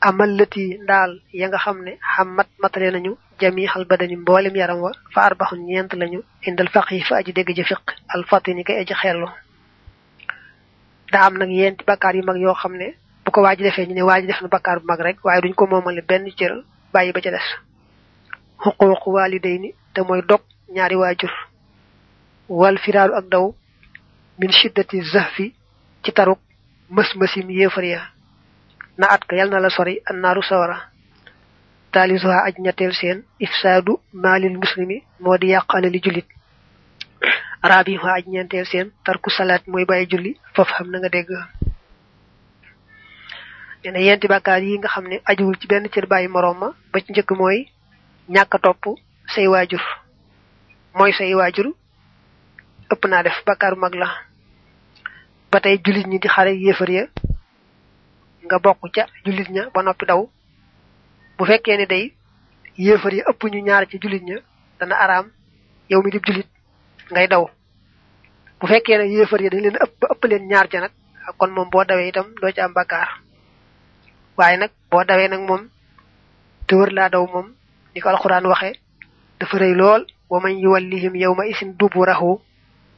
amal 0.00 0.30
lati 0.38 0.78
ndaal 0.82 1.20
ya 1.32 1.48
nga 1.48 1.58
xam 1.58 1.82
ne 1.84 1.98
xam 2.16 2.28
mat 2.36 2.48
matale 2.58 2.90
nañu 2.90 3.16
jami 3.40 3.66
xal 3.66 3.84
badani 3.84 4.16
mboolem 4.16 4.56
yaram 4.56 4.78
wa 4.80 4.92
fa 5.12 5.20
arbaxun 5.28 5.60
ñeent 5.66 5.92
lañu 5.94 6.22
indal 6.46 6.68
faqih 6.68 7.04
fa 7.04 7.16
aji 7.16 7.32
dégg 7.32 7.50
ji 7.54 7.64
fiq 7.64 7.84
al 8.08 8.24
fatini 8.24 8.64
kay 8.64 8.78
aji 8.80 8.94
xellu. 8.94 9.26
Daa 11.12 11.26
am 11.26 11.36
nag 11.36 11.50
yenti 11.50 11.84
bakkaar 11.84 12.14
yu 12.16 12.22
mag 12.24 12.36
yoo 12.36 12.54
xam 12.54 12.76
ne 12.76 12.94
bu 13.30 13.34
ko 13.34 13.42
waaji 13.46 13.62
defee 13.62 13.86
ñu 13.86 13.94
ne 13.94 14.02
waaji 14.02 14.26
def 14.26 14.40
na 14.42 14.48
bakkaar 14.48 14.80
bu 14.80 14.86
mag 14.90 15.00
rek 15.00 15.18
waaye 15.24 15.40
duñ 15.42 15.54
ko 15.54 15.66
moomale 15.66 16.02
benn 16.02 16.26
cër 16.38 16.52
bàyyi 16.92 17.12
ba 17.12 17.20
ca 17.20 17.30
des. 17.30 17.46
Xuquuq 18.62 19.06
walidayni 19.06 19.70
te 19.94 20.00
mooy 20.02 20.22
dog 20.26 20.42
ñaari 20.74 20.96
waajur. 20.96 21.30
Wal 22.48 22.78
firaaru 22.78 23.14
ak 23.14 23.26
daw 23.30 23.54
min 24.38 24.50
shiddati 24.50 25.00
zahfi 25.12 25.54
ci 26.02 26.12
taruk 26.12 26.40
mës 26.90 27.14
mësim 27.14 27.50
yéefar 27.50 27.84
ya. 27.84 28.00
Na 28.98 29.06
at 29.14 29.22
ka 29.28 29.36
yal 29.36 29.48
na 29.50 29.60
la 29.60 29.70
sori 29.70 30.00
annaaru 30.10 30.42
sawara. 30.42 30.78
Taalisuha 31.92 32.44
aj 32.46 32.54
ñetteel 32.58 32.92
seen 32.94 33.22
ifsaadu 33.38 34.00
maalil 34.12 34.58
muslimi 34.58 35.04
moo 35.20 35.38
di 35.38 35.46
yàq 35.54 35.70
alali 35.74 36.00
jullit. 36.02 36.26
Rabiha 37.62 38.10
aj 38.16 38.24
ñeenteel 38.26 38.66
seen 38.66 38.90
tarku 39.04 39.30
salaat 39.30 39.62
mooy 39.68 39.84
bàyyi 39.84 40.06
julli. 40.10 40.36
Foofu 40.54 40.72
xam 40.74 40.90
na 40.90 40.98
nga 40.98 41.59
nee 43.84 43.90
na 43.92 43.98
yenti 43.98 44.26
bàkkaar 44.28 44.62
yi 44.62 44.78
nga 44.78 44.88
xam 44.88 45.06
ne 45.08 45.16
ajuwul 45.24 45.56
ci 45.60 45.66
benn 45.66 45.88
cër 45.88 46.06
bàyyi 46.06 46.28
moroom 46.28 46.58
ma 46.58 46.68
ba 46.92 47.00
ci 47.00 47.12
njëkk 47.12 47.30
mooy 47.38 47.68
ñàkk 48.28 48.60
topp 48.62 48.84
say 49.34 49.46
waajur. 49.46 49.80
Mooy 50.94 51.12
say 51.12 51.34
waajur 51.34 51.68
ëpp 52.92 53.04
naa 53.08 53.22
def 53.22 53.44
bàkkaar 53.46 53.76
mag 53.76 53.94
la. 53.94 54.08
Ba 55.50 55.60
tey 55.60 55.78
jullit 55.84 56.06
ñi 56.06 56.18
di 56.18 56.28
xare 56.28 56.52
yéefar 56.54 56.90
ya 56.90 57.04
nga 58.44 58.58
bokk 58.58 58.90
ca 58.94 59.06
jullit 59.24 59.48
ña 59.50 59.70
ba 59.74 59.82
noppi 59.82 60.06
daw. 60.06 60.28
Bu 61.38 61.44
fekkee 61.44 61.76
ne 61.76 61.86
day 61.86 62.14
yéefar 62.76 63.14
ya 63.14 63.24
ëpp 63.30 63.42
ñu 63.44 63.62
ñaar 63.64 63.86
ci 63.88 63.98
jullit 64.02 64.22
ña 64.22 64.36
dana 64.78 64.94
araam 64.96 65.26
yow 65.88 66.02
mi 66.02 66.10
di 66.10 66.20
jullit 66.26 66.46
ngay 67.10 67.26
daw. 67.28 67.48
Bu 68.60 68.66
fekkee 68.66 68.98
ne 68.98 69.04
yéefar 69.08 69.40
ya 69.42 69.50
dañ 69.50 69.60
leen 69.62 69.76
ëpp 69.84 70.04
ëpp 70.12 70.24
leen 70.28 70.46
ñaar 70.48 70.68
ca 70.68 70.80
nag 70.80 70.92
kon 71.38 71.50
moom 71.50 71.70
boo 71.70 71.84
dawee 71.84 72.08
itam 72.08 72.26
doo 72.40 72.50
ci 72.52 72.60
am 72.60 72.72
bàkkaar 72.72 73.08
waaye 74.40 74.56
nag 74.56 74.70
boo 74.90 75.04
dawee 75.08 75.28
nag 75.28 75.42
moom 75.48 75.62
te 76.66 76.72
wër 76.78 76.90
laa 76.96 77.08
daw 77.14 77.24
moom 77.32 77.48
ni 77.94 78.00
ko 78.00 78.08
alxuraan 78.08 78.46
waxe 78.52 78.70
dafa 79.40 79.56
rëy 79.62 79.74
lool 79.80 80.02
wa 80.30 80.40
man 80.40 80.54
yuwallihim 80.64 81.14
yawma 81.24 81.44
isin 81.52 81.70
duburahu 81.78 82.40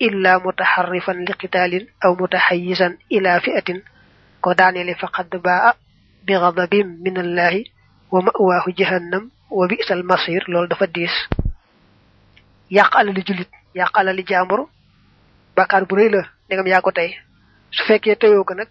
illa 0.07 0.33
mutaharrifan 0.45 1.19
li 1.27 1.33
qitaalin 1.41 1.85
aw 2.05 2.13
mutaxayisan 2.21 2.93
ila 3.17 3.41
fi'atin 3.45 3.79
ko 4.43 4.55
daaneele 4.59 4.95
faqad 5.03 5.31
baa 5.47 5.75
bi 6.27 6.33
ghadabin 6.43 6.89
min 7.05 7.17
allahi 7.25 7.63
wa 8.13 8.21
ma'waahu 8.27 8.71
jahannam 8.79 9.25
wa 9.51 9.65
bi'sal 9.71 10.03
masir 10.11 10.43
loolu 10.53 10.69
dafa 10.69 10.87
diis 10.87 11.15
yàq 12.77 12.93
alali 13.01 13.23
jullit 13.27 13.51
yàq 13.75 13.93
alali 14.01 14.23
jaambur 14.31 14.61
bàkkaar 15.57 15.85
bu 15.89 15.95
rëy 15.97 16.09
la 16.15 16.23
ndegam 16.47 16.67
yaa 16.73 16.81
ko 16.81 16.91
tey 16.93 17.11
su 17.71 17.83
fekkee 17.89 18.17
teyoo 18.17 18.45
ko 18.45 18.55
nag 18.55 18.69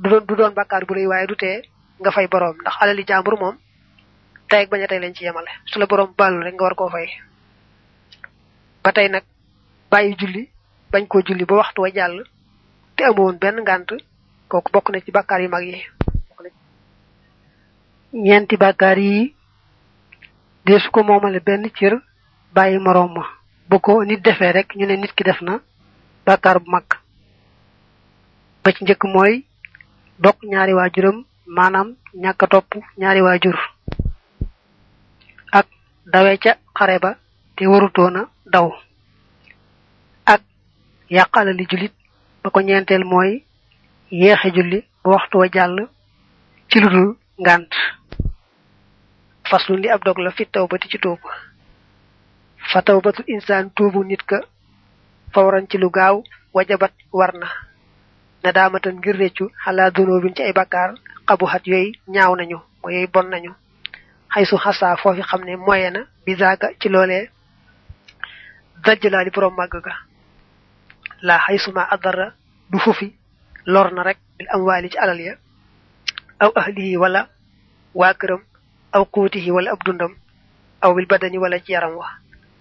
du 0.00 0.34
doon 0.36 0.54
bàkkaar 0.54 0.84
bu 0.86 0.94
rëy 0.94 1.06
waaye 1.06 1.26
du 1.26 1.34
nga 2.00 2.10
fay 2.10 2.26
boroom. 2.28 2.56
Ndax 2.60 2.76
alali 2.80 3.04
jaambur 3.06 3.36
moom 3.38 3.56
tey 4.48 4.62
ak 4.62 4.70
bañ 4.70 4.82
a 4.82 4.86
tey 4.86 4.98
lañ 5.00 5.14
ci 5.14 5.24
yemale. 5.24 5.50
Su 5.66 5.78
la 5.78 5.86
boroom 5.86 6.14
baalul 6.18 6.42
rek 6.44 6.54
nga 6.54 6.64
war 6.64 6.74
koo 6.74 6.88
fay. 6.88 7.08
Ba 8.82 8.92
tey 8.92 9.08
nag 9.08 9.24
julli 10.18 10.48
bañ 10.92 11.06
koo 11.06 11.22
julli 11.22 11.44
ba 11.44 11.54
waxtu 11.56 11.82
wa 11.82 11.90
jàll 11.92 12.24
te 12.96 13.04
amoon 13.04 13.38
benn 13.38 13.60
ngànt 13.62 13.90
kooku 14.48 14.72
bokk 14.72 14.90
na 14.90 15.00
ci 15.00 15.10
bàkkaar 15.12 15.40
yu 15.42 15.48
mag 15.48 15.62
yi. 15.64 15.84
Ñeenti 18.12 18.56
bàkkaar 18.56 18.98
yi 18.98 19.34
deesu 20.64 20.90
ko 20.90 21.02
moomale 21.02 21.40
benn 21.40 21.70
cër 21.70 21.94
bàyyi 22.54 22.78
moroom 22.78 23.12
ma. 23.14 23.24
Bu 23.68 23.78
ko 23.80 24.02
nit 24.04 24.20
defee 24.24 24.52
rek 24.52 24.74
ñu 24.76 24.86
ne 24.86 24.96
nit 24.96 25.12
ki 25.14 25.24
def 25.24 25.40
na 25.42 25.60
bàkkaar 26.26 26.58
bu 26.60 26.70
mag. 26.70 26.84
Ba 28.64 28.72
ci 28.72 28.84
njëkk 28.84 29.04
mooy 29.04 29.44
dog 30.24 30.36
ñaari 30.50 30.72
waajuram 30.78 31.16
maanaam 31.56 31.88
ñàkk 32.22 32.42
a 32.44 32.46
topp 32.52 32.68
ñaari 33.00 33.20
waajur. 33.26 33.58
Ak 35.58 35.66
dawee 36.12 36.38
ca 36.44 36.52
xare 36.78 36.96
ba 37.04 37.10
te 37.56 37.62
warutoona 37.72 38.22
daw. 38.54 38.68
Ak 40.32 40.42
yàqala 41.16 41.52
li 41.52 41.64
jullit 41.70 41.94
ba 42.42 42.50
ko 42.50 42.58
ñeenteel 42.60 43.04
mooy 43.04 43.30
yeexe 44.20 44.48
julli 44.56 44.78
waxtu 45.04 45.38
wa 45.38 45.46
jàll 45.54 45.76
ci 46.68 46.76
lu 46.80 46.88
dul 46.94 47.08
ngànt. 47.42 47.72
Faslu 49.50 49.76
li 49.76 49.88
ab 49.90 50.04
dog 50.04 50.18
la 50.18 50.30
fi 50.30 50.44
tawbati 50.46 50.88
ci 50.88 50.98
fa 52.72 52.82
tawbatul 52.82 53.24
insaan 53.26 53.70
tuubu 53.74 54.04
nit 54.04 54.22
ka 54.22 54.38
fawran 55.34 55.66
ci 55.70 55.78
lu 55.78 55.90
gaaw 55.90 56.22
wajabat 56.54 56.92
war 57.12 57.32
na 58.42 58.48
na 58.48 58.52
daamatan 58.52 58.96
ngir 58.96 59.16
réccu 59.16 59.44
xalaa 59.64 59.90
dunóobin 59.90 60.34
ci 60.36 60.42
ay 60.42 60.52
bakkaar 60.52 60.94
xabu 61.28 61.46
xat 61.46 61.66
yooyu 61.66 61.92
ñaaw 62.08 62.36
nañu 62.36 62.58
yooyu 62.84 63.08
bon 63.12 63.28
nañu. 63.30 63.52
Xay 64.32 64.44
su 64.46 64.56
xasaa 64.56 64.96
foofi 64.96 65.22
xam 65.22 65.44
ne 65.44 65.56
moye 65.56 65.90
na 65.90 66.00
bisaaka 66.24 66.66
ci 66.80 66.88
loolee 66.88 67.30
dajjalaali 68.84 69.30
borom 69.30 69.54
màgg 69.56 69.74
ga. 69.84 69.94
Laa 71.22 71.38
xay 71.46 71.58
suma 71.58 71.82
adara 71.90 72.32
du 72.70 72.78
lor 73.66 73.92
na 73.92 74.02
rek 74.02 74.18
bil 74.38 74.48
amwaali 74.54 74.88
ci 74.90 74.98
alal 74.98 75.20
ya 75.20 75.34
aw 76.40 76.50
ahlihi 76.60 76.96
wala 76.96 77.28
waa 77.94 78.14
këram 78.14 78.42
aw 78.92 79.04
quutihi 79.04 79.50
wala 79.50 79.72
ab 79.72 79.84
dundam 79.84 80.12
aw 80.82 80.94
bil 80.94 81.06
badani 81.06 81.38
wala 81.38 81.60
ci 81.60 81.72
yaram 81.72 81.94
wa. 81.96 82.08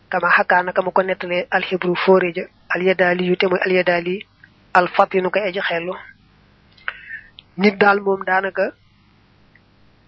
Kama 0.09 0.29
xakkaana 0.29 0.73
kama 0.73 0.91
ko 0.91 1.01
nettalee 1.03 1.47
alxibru 1.51 1.95
fóoreja 1.95 2.43
alyadaali 2.69 3.27
yu 3.27 3.35
te 3.37 3.47
mooy 3.47 3.61
alyadaali 4.73 4.87
alfatinu 4.89 5.29
koy 5.31 5.41
aji 5.47 5.61
xellu 5.61 5.93
nit 7.57 7.77
daal 7.79 7.99
moom 8.01 8.23
daanaka 8.25 8.71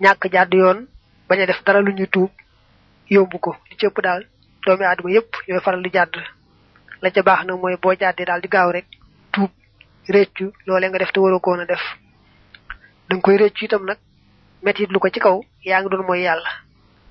ñàkk 0.02 0.24
jàdd 0.34 0.54
yoon 0.54 0.88
bañ 1.30 1.42
a 1.42 1.46
def 1.46 1.64
dara 1.66 1.82
lu 1.82 1.92
ñuy 1.92 2.08
tuub 2.08 2.30
yombu 3.10 3.40
ko. 3.40 3.56
Ci 3.78 3.88
daal 4.04 4.26
doomi 4.66 4.86
aadama 4.86 5.10
yépp 5.12 5.32
ñooy 5.48 5.62
faral 5.62 5.84
di 5.84 5.90
jàdd. 5.94 6.16
La 7.02 7.10
ca 7.12 7.22
baax 7.24 7.46
nag 7.46 7.60
mooy 7.60 7.76
boo 7.82 7.94
jàddee 8.00 8.26
daal 8.26 8.42
di 8.42 8.48
gaaw 8.48 8.72
rek 8.72 8.86
tuub 9.34 9.52
réccu 10.08 10.52
loolee 10.66 10.90
nga 10.90 11.00
def 11.00 11.12
te 11.12 11.20
def. 11.68 11.82
Danga 13.10 13.22
koy 13.22 13.38
réccu 13.38 13.66
itam 13.66 13.86
nag 13.86 13.98
metit 14.64 14.90
lu 14.92 15.00
ko 15.00 15.10
ci 15.10 15.20
kaw 15.20 15.42
yaa 15.66 15.82
ngi 15.82 15.90
doon 15.90 16.06
mooy 16.06 16.22
yàlla. 16.22 16.50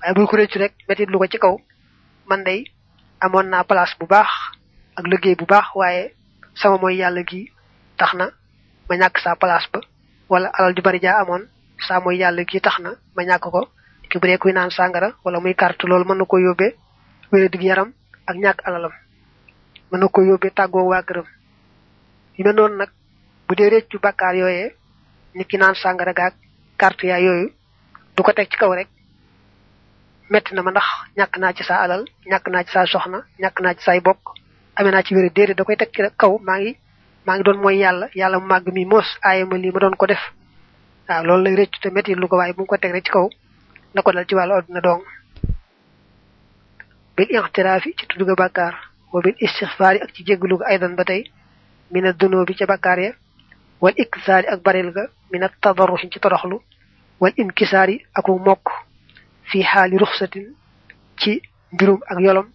Waaye 0.01 0.13
bul 0.15 0.27
ko 0.27 0.35
réccu 0.37 0.59
rek 0.59 0.73
metit 0.87 1.09
lu 1.09 1.17
ko 1.19 1.27
ci 1.27 1.37
kaw 1.37 1.57
man 2.27 2.43
day 2.43 2.63
amoon 3.19 3.47
naa 3.49 3.63
place 3.63 3.95
bu 3.99 4.05
baax 4.07 4.29
ak 4.95 5.05
liggéey 5.07 5.35
bu 5.35 5.45
baax 5.45 5.67
waaye 5.75 6.13
sama 6.61 6.77
mooy 6.81 6.95
yàlla 7.01 7.21
gi 7.29 7.41
tax 7.99 8.11
na 8.19 8.25
ma 8.87 8.95
ñàkk 9.01 9.17
saa 9.23 9.35
place 9.41 9.67
ba. 9.73 9.79
Wala 10.31 10.47
alal 10.57 10.73
ju 10.75 10.81
bari 10.81 10.99
jaa 11.05 11.21
amoon 11.21 11.43
saa 11.87 11.99
mooy 12.03 12.17
yàlla 12.21 12.43
gi 12.49 12.59
tax 12.65 12.75
na 12.83 12.89
ma 13.15 13.21
ñàkk 13.29 13.45
ko. 13.53 13.61
Ki 14.09 14.19
bu 14.19 14.27
kuy 14.41 14.53
naan 14.53 14.69
sàngara 14.71 15.09
wala 15.23 15.39
muy 15.39 15.53
carte 15.55 15.83
loolu 15.87 16.05
mën 16.05 16.17
na 16.17 16.25
ko 16.25 16.37
yóbbee 16.37 16.75
wéra 17.31 17.47
dig 17.49 17.63
yaram 17.63 17.89
ak 18.29 18.35
ñàkk 18.43 18.59
alalam. 18.67 18.91
Na 19.91 20.07
ko 20.07 20.21
yóbbee 20.21 20.51
tàggoo 20.57 20.87
waa 20.91 21.01
këram. 21.07 21.25
Yu 22.37 22.43
mel 22.45 22.55
noonu 22.55 22.75
nag 22.77 22.89
bu 23.47 23.55
dee 23.55 23.69
réccu 23.69 23.97
bàkkaar 23.99 24.35
yooyee 24.35 24.75
nit 25.35 25.47
ki 25.47 25.57
naan 25.57 25.75
sàngara 25.75 26.13
gaag 26.13 26.33
carte 26.77 27.03
yaa 27.07 27.19
yooyu 27.19 27.49
du 28.15 28.23
ko 28.23 28.31
teg 28.33 28.49
ci 28.51 28.57
kaw 28.57 28.73
rek. 28.75 28.87
Metti 30.29 30.53
na 30.55 30.61
ma 30.61 30.71
ndax 30.71 30.85
ñàkk 31.17 31.37
naa 31.39 31.53
ci 31.53 31.63
saa 31.63 31.83
alal 31.83 32.03
ñàkk 32.31 32.47
naa 32.51 32.63
ci 32.63 32.71
saa 32.71 32.85
soxna 32.85 33.19
ñàkk 33.41 33.59
naa 33.61 33.73
ci 33.73 33.83
saay 33.83 33.99
bokk 33.99 34.40
amee 34.75 34.91
naa 34.91 35.03
ci 35.03 35.15
wéra 35.15 35.29
déedéet 35.29 35.57
da 35.57 35.63
koy 35.63 35.75
teg 35.77 35.89
ci 35.93 36.01
kaw 36.17 36.37
maa 36.47 36.59
ngi 36.59 36.71
maa 37.25 37.35
ngi 37.35 37.43
doon 37.43 37.59
mooy 37.61 37.77
yàlla 37.77 38.07
yàlla 38.15 38.39
mu 38.39 38.47
màgg 38.47 38.67
mi 38.73 38.85
moos 38.85 39.07
aaye 39.23 39.43
ma 39.45 39.57
lii 39.57 39.71
ma 39.71 39.79
doon 39.79 39.95
ko 39.95 40.05
def. 40.07 40.23
Waaw 41.09 41.23
loolu 41.25 41.43
lay 41.43 41.55
réccu 41.55 41.79
te 41.81 42.13
lu 42.15 42.27
ko 42.27 42.37
waaye 42.37 42.53
bu 42.53 42.65
ko 42.65 42.77
teg 42.77 42.93
ci 43.05 43.11
kaw 43.11 43.27
na 43.93 44.01
dal 44.01 44.25
ci 44.27 44.35
wàllu 44.35 44.53
adduna 44.53 44.81
dong. 44.81 45.03
Bil 47.15 47.27
ixtiraafi 47.37 47.93
ci 47.97 48.05
tudd 48.07 48.25
ga 48.27 48.35
bàkkaar 48.35 48.73
wa 49.13 49.21
bil 49.21 49.35
istixfaari 49.39 49.99
ak 50.01 50.13
ci 50.13 50.23
jégglu 50.25 50.57
ga 50.57 50.65
aydan 50.71 50.95
ba 50.95 51.03
tey 51.03 51.23
mina 51.91 52.13
dunoo 52.13 52.45
bi 52.45 52.53
ca 52.55 52.65
bàkkaar 52.65 52.99
ya 52.99 53.11
wal 53.81 53.93
iksaari 53.97 54.47
ak 54.47 54.61
baril 54.63 54.91
ga 54.95 55.03
mina 55.31 55.49
tadarruxin 55.61 56.11
ci 56.11 56.19
toroxlu 56.19 56.61
wal 57.19 57.33
inkisaari 57.37 58.05
aku 58.15 58.39
mokk 58.39 58.65
fi 59.49 59.63
xaali 59.63 59.97
ruxsatin 59.97 60.55
ci 61.19 61.41
mbirum 61.73 61.99
ak 62.07 62.19
yolom 62.19 62.47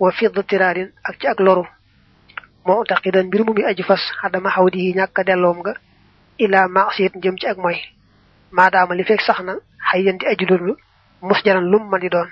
wa 0.00 0.10
fidd 0.12 0.36
tiraarin 0.48 0.90
ak 1.04 1.18
ci 1.20 1.26
ak 1.26 1.40
loru. 1.40 1.64
Moo 2.66 2.84
taqidan 2.84 3.26
mbir 3.26 3.44
mu 3.44 3.52
aji 3.66 3.82
fas 3.82 4.00
xadama 4.20 4.50
xaw 4.50 4.66
di 4.70 4.78
yi 4.86 4.94
ñàkk 4.94 5.24
delloom 5.26 5.58
nga 5.60 5.72
ilaa 6.38 6.68
maasiyat 6.68 7.12
jëm 7.22 7.36
ci 7.40 7.46
ak 7.46 7.58
mooy. 7.58 7.76
Maadaama 8.52 8.94
li 8.94 9.04
fekk 9.04 9.20
sax 9.26 9.40
na 9.42 9.54
xay 9.90 10.02
yanti 10.06 10.26
aji 10.26 10.44
dund 10.46 10.76
mus 11.22 11.40
jaran 11.44 11.70
lum 11.70 11.88
man 11.90 12.00
di 12.00 12.08
doon. 12.08 12.28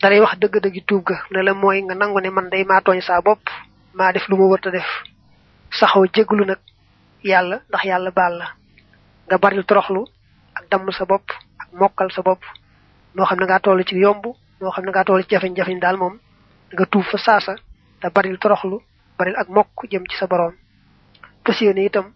Dalay 0.00 0.20
wax 0.20 0.38
dëgg 0.40 0.56
dëgg 0.64 0.84
tuub 0.86 1.04
ga 1.04 1.16
ne 1.30 1.42
la 1.42 1.54
mooy 1.54 1.82
nga 1.82 1.94
nangu 1.94 2.20
ne 2.20 2.30
man 2.30 2.48
day 2.50 2.64
maa 2.64 2.80
tooñ 2.80 3.00
saa 3.00 3.20
bopp 3.22 3.40
maa 3.94 4.12
def 4.12 4.28
lu 4.28 4.36
ma 4.36 4.44
wërta 4.50 4.70
def. 4.70 4.88
Saxoo 5.78 6.06
jéglu 6.14 6.44
nag 6.44 6.58
yàlla 7.24 7.56
ndax 7.68 7.84
yàlla 7.84 8.10
baal 8.10 8.34
la. 8.38 8.46
Nga 9.26 9.38
baril 9.38 9.64
toroxlu 9.64 10.02
ak 10.54 10.64
damm 10.70 10.90
sa 10.92 11.04
bopp 11.04 11.26
ak 11.62 11.68
mokkal 11.72 12.10
sa 12.12 12.22
bopp. 12.22 12.42
Moo 13.14 13.24
xam 13.26 13.38
ne 13.40 13.44
ngaa 13.46 13.60
toll 13.60 13.84
ci 13.84 13.96
yomb 13.96 14.24
moo 14.60 14.70
xam 14.70 14.84
ne 14.84 14.90
ngaa 14.90 15.04
toll 15.04 15.22
ci 15.22 15.30
jafeñ-jafeñ 15.34 15.78
daal 15.80 15.96
moom 15.96 16.18
nga 16.72 16.84
tuub 16.86 17.04
fa 17.04 17.18
saasa 17.18 17.54
te 18.00 18.08
baril 18.14 18.38
toroxlu 18.38 18.78
baril 19.18 19.36
ak 19.36 19.48
mokk 19.48 19.86
jëm 19.90 20.04
ci 20.10 20.16
sa 20.16 20.26
boroom. 20.26 20.54
Fas 21.44 21.60
yéene 21.60 21.84
itam 21.84 22.12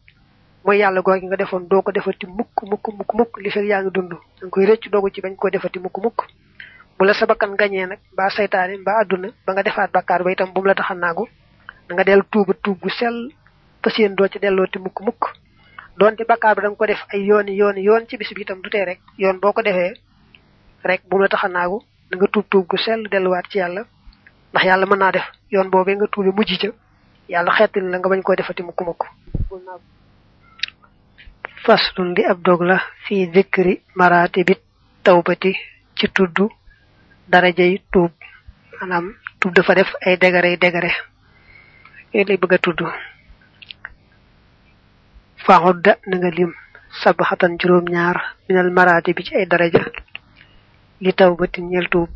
mooy 0.65 0.79
yàlla 0.79 1.01
googi 1.03 1.27
nga 1.27 1.37
defoon 1.37 1.69
doo 1.69 1.83
ko 1.83 1.93
defati 1.93 2.27
mukk 2.27 2.63
mukk 2.71 2.87
mukk 2.99 3.15
mukk 3.15 3.37
li 3.43 3.51
fekk 3.51 3.65
yaa 3.67 3.83
ngi 3.83 3.91
dund. 3.91 4.13
Danga 4.41 4.51
koy 4.51 4.65
rëcc 4.67 4.91
doogu 4.91 5.11
ci 5.11 5.21
bañ 5.21 5.37
ko 5.37 5.51
defati 5.51 5.79
mukk 5.79 5.99
mukk. 6.03 6.19
Bu 6.99 7.05
la 7.05 7.13
sa 7.15 7.27
bakkan 7.27 7.57
gañee 7.57 7.87
nag 7.87 7.99
mbaa 8.13 8.31
saytaane 8.31 8.77
mbaa 8.79 9.01
àdduna 9.03 9.29
ba 9.47 9.53
nga 9.53 9.63
defaat 9.63 9.91
bakkaar 9.93 10.23
ba 10.23 10.31
itam 10.33 10.53
bu 10.53 10.65
la 10.65 10.75
tax 10.75 10.91
a 10.91 10.95
naagu 10.95 11.27
da 11.89 11.95
nga 11.95 12.05
dellu 12.05 12.23
tuuba 12.31 12.55
tuub 12.63 12.79
gu 12.81 12.89
sell. 12.91 13.33
Fas 13.83 13.99
yéene 13.99 14.15
doo 14.15 14.29
ci 14.29 14.39
dellooti 14.39 14.79
mukk 14.79 15.01
mukk. 15.01 15.23
Doonte 15.99 16.25
bakkaar 16.25 16.55
ba 16.57 16.63
da 16.63 16.69
nga 16.69 16.77
ko 16.77 16.87
def 16.87 17.03
ay 17.13 17.25
yooni 17.25 17.53
yooni 17.57 17.83
yoon 17.83 18.07
ci 18.09 18.17
bis 18.17 18.33
bi 18.35 18.43
itam 18.43 18.61
du 18.63 18.71
tee 18.71 18.85
rek. 18.85 19.01
Yoon 19.19 19.41
boo 19.41 19.53
ko 19.53 19.63
defee 19.63 19.95
rek 20.85 21.03
bu 21.09 21.19
la 21.19 21.29
tax 21.29 21.45
a 21.45 21.49
naagu 21.49 21.83
nga 22.13 22.27
tuub 22.33 22.47
tuub 22.51 22.67
gu 22.69 22.77
sell 22.77 23.09
delluwaat 23.11 23.47
ci 23.51 23.59
yàlla. 23.59 23.83
Ndax 24.53 24.65
yàlla 24.65 24.87
mën 24.87 24.99
naa 24.99 25.13
def 25.13 25.27
yoon 25.51 25.71
boobee 25.71 25.97
nga 25.97 26.07
tuube 26.13 26.31
mujj 26.37 26.53
ca. 26.61 26.69
Yàlla 27.29 27.51
xeetil 27.57 27.85
la 27.91 27.99
nga 27.99 28.09
bañ 28.09 28.23
koo 28.23 28.35
defati 28.37 28.63
mukk 28.63 28.81
mukk. 28.87 29.03
Faslun 31.65 32.15
li 32.15 32.23
ab 32.25 32.43
dog 32.43 32.61
la 32.63 32.77
fi 33.05 33.31
zikri 33.35 33.81
marati 33.95 34.45
bit 34.45 34.61
tawbati 35.03 35.53
ci 35.97 36.07
tudd 36.13 36.37
darajay 37.29 37.83
tuub. 37.93 38.13
Maanaam 38.81 39.07
tuub 39.41 39.55
dafa 39.55 39.75
def 39.75 39.91
ay 40.07 40.17
degare 40.19 40.57
degare 40.57 40.91
lay 42.13 42.37
bëgg 42.37 42.53
a 42.55 42.59
tudd. 42.59 42.81
Faxudda 45.47 45.93
na 46.07 46.17
nga 46.17 46.31
lim 46.31 46.53
sabaxatan 47.03 47.59
juróom 47.59 47.85
ñaar 47.95 48.17
minal 48.49 48.71
marati 48.71 49.13
bi 49.17 49.25
ci 49.25 49.35
ay 49.35 49.47
daraja 49.47 49.83
li 51.01 51.13
tawbati 51.13 51.61
ñel 51.63 51.89
tuub 51.89 52.11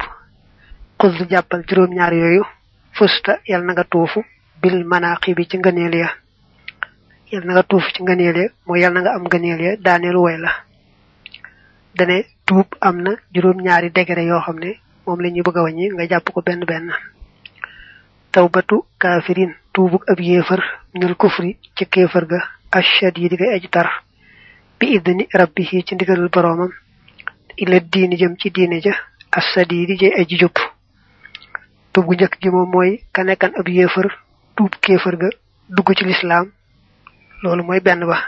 xus 0.99 1.29
jàppal 1.31 1.63
juróom 1.69 1.95
ñaar 1.95 2.13
yooyu. 2.15 2.45
Fusta 2.93 3.39
yal 3.47 3.63
na 3.65 3.73
nga 3.73 3.85
tuufu 3.85 4.25
bil 4.63 4.85
manaqi 4.85 5.35
bi 5.35 5.47
ci 5.49 5.59
ngëneel 5.59 5.95
ya. 5.95 6.09
Yal 7.31 7.45
na 7.47 7.53
nga 7.53 7.63
tuuf 7.63 7.85
ci 7.95 8.03
ngëneel 8.03 8.37
ya 8.37 8.49
mooy 8.67 8.81
yal 8.81 8.93
na 8.93 9.01
nga 9.01 9.15
am 9.15 9.23
ngëneel 9.25 9.61
ya 9.61 9.77
daaneelu 9.77 10.21
way 10.23 10.39
la. 10.39 10.51
Dane 11.95 12.25
tuub 12.47 12.67
am 12.81 12.97
na 13.03 13.11
juróom 13.35 13.61
ñaari 13.63 13.91
degré 13.91 14.25
yoo 14.25 14.41
xam 14.41 14.59
ne 14.59 14.81
moom 15.07 15.21
la 15.21 15.29
ñuy 15.29 15.43
bëgg 15.43 15.57
a 15.59 15.63
wàññi 15.63 15.89
nga 15.95 16.07
jàpp 16.09 16.31
ko 16.33 16.43
benn 16.43 16.65
benn 16.65 16.91
tawbatu 18.33 18.85
kaafirin 18.99 19.55
tuubuk 19.73 20.05
ab 20.11 20.21
yéefar 20.21 20.61
minal 20.95 21.15
kufri 21.17 21.57
ci 21.77 21.87
kéefar 21.87 22.27
ga 22.27 22.41
ashad 22.71 23.17
yi 23.17 23.29
di 23.29 23.37
koy 23.37 23.55
aji 23.55 23.69
tar. 23.69 23.89
Bi 24.79 24.87
idni 24.97 25.27
rabbihi 25.33 25.85
ci 25.85 25.95
ndigalul 25.95 26.29
boroomam 26.29 26.71
ila 27.63 27.81
diini 27.81 28.17
jëm 28.17 28.37
ci 28.41 28.51
diine 28.51 28.81
ja 28.81 28.95
asad 29.39 29.73
yi 29.73 29.87
di 29.87 29.97
jëy 30.01 30.13
aji 30.21 30.37
jub 30.39 30.57
tuub 31.93 32.07
gu 32.07 32.15
njëkk 32.15 32.35
gi 32.41 32.51
moom 32.51 32.71
mooy 32.71 32.91
ka 33.13 33.23
nekkan 33.25 33.53
ab 33.59 33.69
yéefar 33.69 34.07
tuub 34.57 34.73
kéefar 34.81 35.17
ga 35.17 35.29
dugg 35.69 35.89
ci 35.97 36.05
lislaam. 36.05 36.47
Loolu 37.43 37.63
mooy 37.65 37.81
benn 37.81 38.05
ba. 38.07 38.19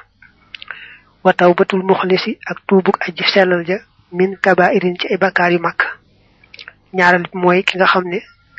Wa 1.25 1.33
tawbatul 1.33 1.83
muxlisi 1.83 2.39
ak 2.47 2.59
tuubuk 2.67 2.97
aji 3.07 3.25
sellal 3.33 3.65
ja 3.67 3.79
min 4.13 4.37
kabairin 4.41 4.97
ci 4.99 5.07
ay 5.09 5.17
bakkaar 5.19 5.53
yu 5.53 5.59
mag. 5.59 5.79
Ñaareel 6.93 7.23
bi 7.23 7.39
mooy 7.39 7.63
ki 7.65 7.77
nga 7.79 7.87
xam 7.87 8.05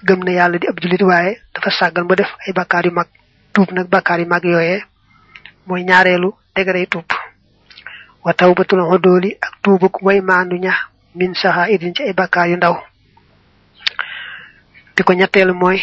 gëm 0.07 0.23
na 0.23 0.31
yàlla 0.31 0.57
di 0.57 0.67
ab 0.67 0.79
jullit 0.81 1.01
waaye 1.01 1.37
dafa 1.53 1.69
sàggal 1.71 2.05
ba 2.07 2.15
def 2.15 2.31
ay 2.47 2.53
bakkaar 2.53 2.85
yu 2.85 2.91
mag 2.91 3.07
tuub 3.53 3.71
nag 3.71 3.87
bakkaar 3.89 4.19
yu 4.19 4.27
mag 4.27 4.43
yooyee. 4.43 4.83
Mooy 5.67 5.84
ñaareelu 5.84 6.34
wa 8.25 8.34
tawbatul 8.34 8.81
xodooli 8.89 9.38
ak 9.45 9.53
tuubuk 9.63 9.95
way 10.05 10.19
maandu 10.21 10.55
ña 10.65 10.73
min 11.17 11.34
saxa 11.41 11.69
idin 11.73 11.93
ci 11.95 12.01
ay 12.03 12.13
yu 12.49 12.57
ndaw. 12.57 12.75
Bi 14.95 15.01
ko 15.03 15.13
ñetteelu 15.13 15.53
mooy 15.53 15.79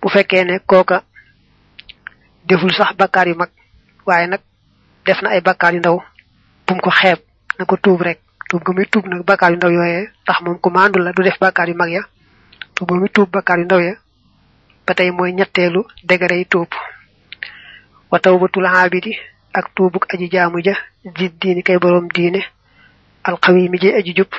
bu 0.00 0.08
fekkee 0.14 0.44
ne 0.44 0.58
kooka 0.70 1.02
deful 2.48 2.72
sax 2.78 2.90
bakkaar 3.00 3.28
yu 3.28 3.34
mag 3.34 3.50
waaye 4.06 4.26
nag 4.26 4.40
def 5.06 5.22
na 5.22 5.30
ay 5.30 5.40
bakkaar 5.40 5.72
yu 5.74 5.80
ndaw 5.80 5.98
bum 6.66 6.78
ko 6.80 6.90
xeeb 6.90 7.18
na 7.58 7.64
ko 7.64 7.76
tuub 7.76 8.00
rek. 8.02 8.20
Tuub 8.48 8.62
ga 8.64 8.72
muy 8.72 8.86
tuub 8.86 9.06
nag 9.06 9.24
bakkaar 9.24 9.50
yu 9.52 9.56
ndaw 9.56 9.70
yooyee 9.70 10.10
tax 10.26 10.38
ku 10.62 10.70
maandu 10.70 10.98
la 11.00 11.12
du 11.12 11.22
def 11.22 11.38
yu 11.68 11.74
mag 11.74 11.90
ya. 11.90 12.02
Tuub 12.74 12.90
muy 12.92 13.08
tuub 13.08 13.30
bakkaar 13.30 13.58
yu 13.58 13.64
ndaw 13.64 13.80
ya 13.80 13.94
ba 14.86 14.94
tey 14.94 15.10
mooy 15.10 15.32
ñetteelu 15.32 15.80
degré 16.04 16.44
tuub. 16.44 16.68
Wa 18.10 18.18
tawbatul 18.20 18.66
aabidi 18.66 19.16
ak 19.58 19.66
tuubuk 19.74 20.04
aji 20.12 20.28
jaamu 20.32 20.60
ja 20.66 20.74
ji 21.16 21.26
diini 21.40 21.62
kay 21.62 21.78
boroom 21.78 22.08
diine 22.14 22.40
alxawi 23.24 23.68
mi 23.68 23.78
je 23.82 23.88
aji 23.98 24.12
jub 24.18 24.32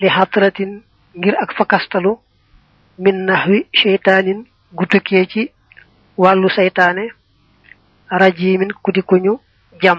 li 0.00 0.08
xatratin 0.16 0.72
ngir 1.18 1.34
ak 1.42 1.50
fakastalu 1.58 2.12
min 2.98 3.16
naxwi 3.26 3.58
cheytaanin 3.78 4.40
gu 4.76 4.84
tukkee 4.86 5.26
ci 5.32 5.42
wàllu 6.22 6.48
saytaane 6.56 7.04
rajimin 8.20 8.72
ku 8.82 8.92
di 8.92 9.02
kuñu 9.02 9.32
jam. 9.82 9.98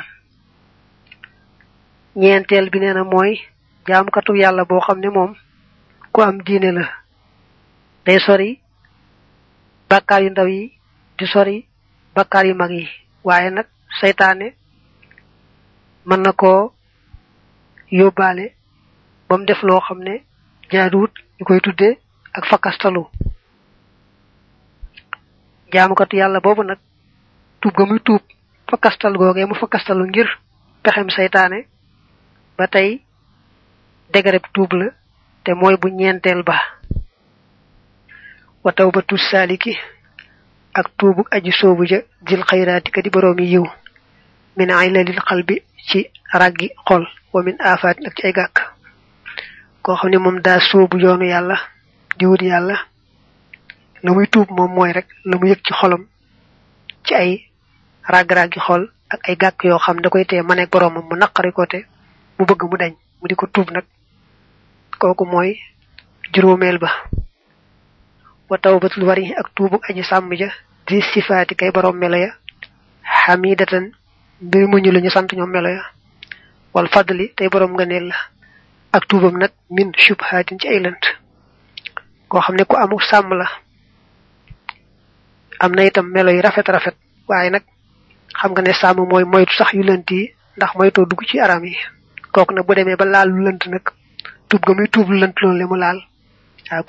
Ñeenteel 2.16 2.70
bi 2.72 2.80
nee 2.80 2.94
na 2.94 3.04
mooy 3.04 3.32
jaamukatu 3.88 4.36
yàlla 4.42 4.66
boo 4.66 4.80
xam 4.86 5.00
ne 5.00 5.10
moom 5.10 5.32
ku 6.14 6.22
am 6.22 6.38
diine 6.46 6.72
la. 6.78 6.86
Day 8.06 8.20
sori 8.20 8.60
bàkkaar 9.90 10.24
yu 10.24 10.30
ndaw 10.32 10.48
yi 10.48 10.74
di 11.18 11.26
sori 11.26 11.66
yu 12.48 12.56
mag 12.56 12.72
yi 12.72 12.88
waaye 13.24 13.50
nag 13.50 13.68
saytaane 14.00 14.48
mën 16.08 16.22
na 16.26 16.32
koo 16.42 16.74
yóbbaale 18.00 18.46
ba 19.28 19.38
mu 19.38 19.46
def 19.46 19.62
loo 19.64 19.80
xam 19.88 20.00
ne 20.08 20.14
jaaduwut 20.72 21.14
ñu 21.38 21.44
koy 21.46 21.60
tuddee 21.62 21.94
ak 22.38 22.44
fakkastalu 22.50 23.04
jaamukatu 25.74 26.16
yàlla 26.18 26.40
boobu 26.46 26.64
nag 26.64 26.80
tuub 27.62 27.76
ga 27.78 27.86
muy 27.86 28.00
tuub 28.00 28.24
fakkastal 28.70 29.14
googee 29.18 29.46
mu 29.46 29.56
fakkastalu 29.56 30.04
ngir 30.08 30.30
pexem 30.84 31.10
saytaane 31.10 31.60
ba 32.58 32.66
tey 32.68 32.90
degré 34.14 34.40
tuub 34.54 34.72
la 34.74 34.88
te 35.44 35.52
bu 35.54 35.88
ñeenteel 35.90 36.44
ba. 36.44 36.58
Wa 38.64 38.72
tawbatu 38.74 39.18
saaliki 39.18 39.74
ak 40.74 40.88
tuubu 40.98 41.24
aji 41.32 41.52
soobu 41.52 41.86
ja 41.88 42.00
dil 42.22 42.44
xayraati 42.44 42.92
ka 42.92 43.02
di 43.02 43.10
boroomi 43.10 43.46
yiw. 43.52 43.66
Min 44.58 44.72
aylalil 44.72 45.20
xalbi 45.28 45.62
ci 45.88 46.10
raggi 46.34 46.70
xol 46.88 47.08
wa 47.34 47.44
min 47.44 47.56
aafaatin 47.60 48.08
ak 48.08 48.16
ci 48.16 48.26
ay 48.28 48.34
gàkk. 48.34 48.60
Koo 49.82 49.96
xam 49.96 50.10
ne 50.12 50.18
moom 50.18 50.40
daa 50.42 50.60
soobu 50.60 50.98
yoonu 51.00 51.26
yàlla 51.26 51.58
di 52.18 52.26
wut 52.26 52.42
yàlla 52.42 52.76
la 54.04 54.12
muy 54.14 54.28
tuub 54.28 54.50
moom 54.52 54.72
mooy 54.74 54.92
rek 54.94 55.08
la 55.26 55.38
mu 55.38 55.48
yëg 55.48 55.62
ci 55.64 55.74
xolam 55.74 56.06
ci 57.04 57.14
ay 57.16 57.46
ragg-raggi 58.04 58.60
xol 58.60 58.90
ak 59.10 59.28
ay 59.30 59.36
gàkk 59.36 59.64
yoo 59.64 59.80
xam 59.80 60.02
da 60.02 60.10
koy 60.10 60.26
tee 60.26 60.42
ma 60.42 60.56
nekk 60.56 60.72
boroomam 60.72 61.04
mu 61.10 61.16
naqari 61.16 61.52
ko 61.52 61.66
te 61.66 61.86
mu 62.38 62.46
bëgg 62.46 62.64
mu 62.70 62.78
dañ 62.78 62.94
mu 63.22 63.28
di 63.28 63.36
ko 63.36 63.48
tuub 63.48 63.72
nag. 63.72 63.84
Kooku 65.00 65.26
mooy 65.26 65.58
juróomeel 66.34 66.78
ba. 66.80 66.90
Wa 68.50 68.58
tawbatul 68.58 69.04
wari 69.06 69.34
ak 69.38 69.48
tuubu 69.56 69.78
aji 69.90 70.04
sàmm 70.04 70.34
ja 70.36 70.50
di 70.88 71.02
sifaati 71.02 71.56
kay 71.56 71.72
borom 71.72 71.96
melo 71.98 72.18
ya 72.18 72.32
xamidatan 73.26 73.86
mbir 74.42 74.68
muñu 74.68 74.92
lu 74.92 75.00
ñu 75.04 75.10
sant 75.10 75.30
ñoom 75.38 75.50
melo 75.52 75.70
ya 75.70 75.84
wal 76.74 76.88
fadli 76.94 77.26
tey 77.38 77.50
borom 77.50 77.74
ngëneel 77.74 78.06
la 78.10 78.16
ak 78.96 79.04
tuubam 79.08 79.38
nag 79.38 79.52
min 79.70 79.92
shubhaatin 80.04 80.58
ci 80.60 80.68
ay 80.68 80.80
lënt 80.80 81.04
koo 82.30 82.42
xam 82.42 82.56
ku 82.70 82.76
amu 82.76 82.98
sàmm 83.10 83.34
la 83.38 83.48
am 85.60 85.72
na 85.76 85.84
itam 85.86 86.08
melo 86.10 86.32
yu 86.32 86.42
rafet 86.42 86.68
rafet 86.70 86.96
waaye 87.28 87.50
nag 87.50 87.64
xam 88.40 88.52
nga 88.52 88.62
ne 88.62 88.74
sàmm 88.74 89.06
mooy 89.10 89.24
moytu 89.26 89.54
sax 89.54 89.74
yu 89.74 89.84
lënt 89.84 90.10
yi 90.12 90.34
ndax 90.58 90.72
moytoo 90.76 91.06
dugg 91.06 91.22
ci 91.30 91.40
aram 91.40 91.64
yi 91.66 91.78
kooku 92.34 92.54
nag 92.54 92.66
bu 92.66 92.74
demee 92.76 92.96
ba 92.98 93.06
laal 93.06 93.30
lu 93.30 93.42
lënt 93.46 93.64
nag 93.68 93.86
tuub 94.50 94.62
ga 94.66 94.74
muy 94.74 94.88
tuub 94.90 95.08
lu 95.10 95.18
le 95.60 95.66
mu 95.70 95.76
laal 95.78 96.00
waaw 96.72 96.84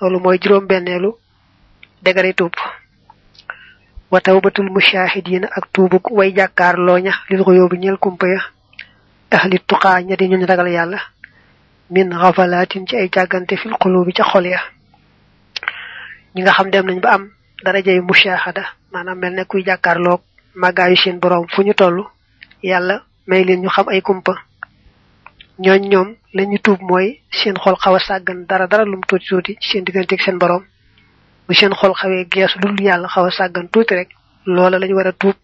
loolu 0.00 0.20
mooy 0.20 0.38
juróom 0.42 0.66
benneelu 0.66 1.14
degare 2.02 2.32
tuub. 2.34 2.52
Wa 4.10 4.20
tawbatul 4.20 4.70
mushahidina 4.70 5.48
ak 5.50 5.66
tuubug 5.72 6.10
way 6.10 6.32
jàkkaar 6.34 6.76
looña 6.78 7.12
lil 7.30 7.42
ko 7.44 7.52
yóbbu 7.52 7.76
ñeel 7.76 7.98
kumpa 7.98 8.26
ya 8.28 8.40
ahli 9.30 9.58
tuqaa 9.66 10.00
ña 10.02 10.16
di 10.16 10.28
ñuñ 10.28 10.46
ragal 10.46 10.68
yàlla 10.68 10.98
min 11.90 12.10
xafalaatin 12.12 12.86
ci 12.86 12.96
ay 12.96 13.08
jàggante 13.12 13.56
fil 13.56 13.74
xulubi 13.82 14.12
ca 14.12 14.24
xol 14.24 14.46
ya. 14.46 14.60
Ñi 16.34 16.42
nga 16.42 16.52
xam 16.52 16.70
dem 16.70 16.86
nañ 16.86 17.00
ba 17.00 17.10
am 17.14 17.30
darajay 17.64 18.00
mushahada 18.00 18.64
maanaam 18.92 19.18
mel 19.18 19.34
ne 19.34 19.44
kuy 19.44 19.62
jàkkaarloog 19.64 20.20
màggaayu 20.54 20.96
seen 20.96 21.18
boroom 21.18 21.46
fu 21.48 21.62
ñu 21.62 21.74
toll 21.74 22.04
yàlla 22.62 23.02
may 23.26 23.44
leen 23.44 23.60
ñu 23.62 23.68
xam 23.68 23.88
ay 23.88 24.00
kumpa. 24.02 24.34
Ñooñ 25.64 25.82
ñoom 25.92 26.08
lañu 26.36 26.58
tuub 26.64 26.80
mooy 26.88 27.08
seen 27.38 27.56
xol 27.62 27.76
xaw 27.82 27.94
a 27.94 28.00
sàggan 28.08 28.46
dara 28.48 28.66
dara 28.66 28.84
lum 28.84 29.00
tuuti 29.08 29.26
tuuti 29.28 29.52
seen 29.60 29.84
digganteeg 29.84 30.20
seen 30.20 30.38
borom 30.38 30.62
bu 31.46 31.54
seen 31.54 31.72
xol 31.80 31.92
xawee 32.00 32.24
geesu 32.32 32.58
lul 32.62 32.78
yàlla 32.86 33.08
xaw 33.08 33.24
a 33.26 33.30
sàggan 33.30 33.68
tuuti 33.72 33.94
rek 33.94 34.10
loola 34.54 34.78
lañu 34.78 34.94
war 34.96 35.06
a 35.08 35.12
tuub. 35.12 35.36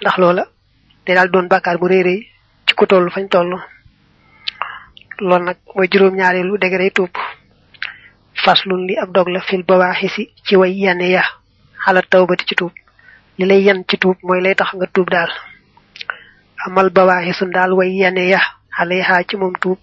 ndax 0.00 0.16
loola 0.18 0.44
day 1.06 1.14
daal 1.16 1.30
doon 1.30 1.48
bàkkaar 1.48 1.78
bu 1.78 1.86
réy 1.88 2.20
ci 2.66 2.72
ku 2.74 2.86
toll 2.86 3.10
fañ 3.14 3.26
toll. 3.28 3.50
loolu 5.18 5.44
nag 5.44 5.56
mooy 5.74 5.88
juróom 5.90 6.14
ñaareelu 6.16 6.58
tuub. 6.94 7.10
Li 8.88 8.94
ab 9.02 9.10
dog 9.12 9.28
la 9.28 9.40
fil 9.40 9.62
bawaaxisi 9.64 10.30
ci 10.44 10.54
way 10.56 10.72
yane 10.84 11.06
ya 11.10 11.22
xala 11.84 12.00
tawbati 12.02 12.44
ci 12.48 12.54
tuub. 12.54 12.72
li 13.38 13.44
lay 13.46 13.62
yan 13.66 13.84
ci 13.88 13.96
tuub 13.98 14.16
mooy 14.22 14.40
lay 14.40 14.54
tax 14.54 14.70
nga 14.74 14.86
tuub 14.86 15.08
daal. 15.10 15.30
amal 16.66 16.90
bawaaxisun 16.90 17.50
daal 17.50 17.72
way 17.72 17.90
yane 18.02 18.28
ya 18.28 18.40
xale 18.76 19.02
xaa 19.08 19.22
ci 19.28 19.36
moom 19.36 19.52
tuub 19.62 19.78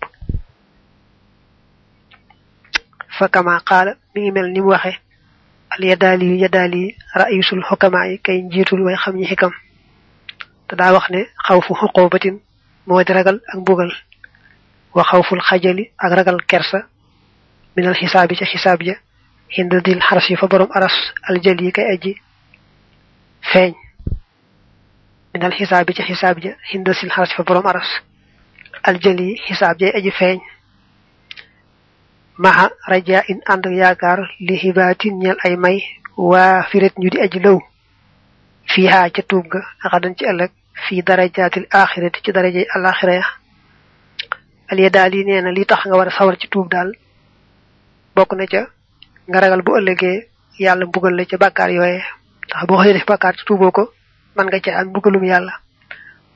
fa 3.17 3.27
kama 3.29 3.59
qaala 3.69 3.93
mi 4.15 4.21
ngi 4.21 4.31
mel 4.31 4.47
ni 4.51 4.61
mu 4.61 4.69
waxe 4.69 4.93
al 5.69 5.83
yadaali 5.89 6.25
yu 6.31 6.35
yadaali 6.43 6.95
ra'isul 7.15 7.63
xukamaa 7.69 8.07
yi 8.09 8.17
kay 8.25 8.37
njiitul 8.41 8.81
way 8.85 8.95
xam 8.95 9.15
ñi 9.15 9.25
xikam 9.31 9.51
te 10.67 10.75
daa 10.75 10.93
wax 10.93 11.09
ne 11.09 11.21
xaw 11.47 11.59
fu 11.61 11.73
xuqoobatin 11.75 12.39
moo 12.87 13.03
di 13.03 13.13
ragal 13.13 13.39
ak 13.51 13.57
mbugal 13.59 13.91
wa 14.95 15.03
xawful 15.03 15.41
xajali 15.41 15.91
ak 15.97 16.11
ragal 16.13 16.37
kersa 16.47 16.79
minal 17.75 17.95
xisaabi 17.95 18.35
ca 18.35 18.45
xisaab 18.45 18.81
ja 18.83 18.95
hinda 19.49 19.79
dil 19.81 19.99
xaras 20.01 20.29
yi 20.29 20.35
fa 20.35 20.47
borom 20.47 20.69
aras 20.73 20.93
aljël 21.29 21.61
yi 21.61 21.71
kay 21.71 21.85
aji 21.93 22.13
feeñ 23.51 23.73
minal 25.33 25.51
xisaabi 25.57 25.93
ca 25.93 26.03
xisaab 26.03 26.37
ja 26.43 26.51
hinda 26.71 26.93
sil 26.93 27.09
xaras 27.09 27.29
yi 27.29 27.35
fa 27.35 27.43
borom 27.43 27.65
aras 27.65 27.89
aljël 28.83 29.19
yi 29.21 29.37
xisaab 29.45 29.77
ja 29.79 29.87
aji 29.97 30.11
feeñ. 30.19 30.39
Raja 32.87 33.23
in 33.31 33.39
ànd 33.51 33.65
ak 33.67 33.73
yaakaar 33.81 34.19
li 34.47 34.55
xibaatin 34.61 35.17
ñeel 35.21 35.37
ay 35.45 35.55
may 35.55 35.77
waa 36.17 36.63
firet 36.69 36.93
ñu 36.97 37.09
di 37.09 37.19
aji 37.25 37.39
haa 38.87 39.09
ca 39.09 39.21
tuub 39.29 39.45
ga 39.51 39.59
ci 40.17 40.25
fii 40.87 41.01
darajaatil 41.03 41.67
axirati 41.69 42.19
ci 42.23 42.31
darajay 42.31 42.65
alaxira 42.75 43.13
ya. 43.13 43.25
Aliya 44.71 44.89
daal 44.89 45.13
yi 45.15 45.23
nee 45.25 45.41
li 45.51 45.65
tax 45.65 45.85
nga 45.85 45.95
war 45.97 46.11
sawar 46.11 46.37
ci 46.39 46.47
tuub 46.49 46.69
daal 46.71 46.89
bokk 48.15 48.33
na 48.33 48.45
ca 48.47 48.61
nga 49.29 49.39
ragal 49.39 49.61
bu 49.61 49.77
ëllëgee 49.79 50.27
yàlla 50.59 50.85
mbugal 50.85 51.15
la 51.15 51.25
def 52.93 53.05
ci 53.37 53.45
ko 53.71 53.83
man 54.35 54.47
nga 54.47 54.59
ca 54.59 54.71
am 54.79 54.87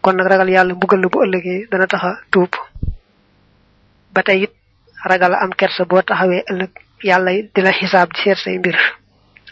kon 0.08 0.16
nag 0.16 0.28
ragal 0.32 0.50
yàlla 0.50 0.74
mbugal 0.74 1.04
bu 1.12 1.20
ëllëgee 1.26 1.68
dana 1.72 1.86
taxa 1.88 2.12
tuub. 2.32 2.54
Ba 4.14 4.24
tey 4.24 4.44
it 4.44 4.54
ragal 5.04 5.34
am 5.36 5.52
kersa 5.52 5.84
boo 5.86 6.02
taxawee 6.02 6.44
ëllëg 6.52 6.72
yàlla 7.04 7.32
di 7.54 7.62
la 7.62 7.72
xisaab 7.74 8.14
di 8.14 8.22
seet 8.24 8.38
say 8.38 8.58
mbir. 8.58 8.78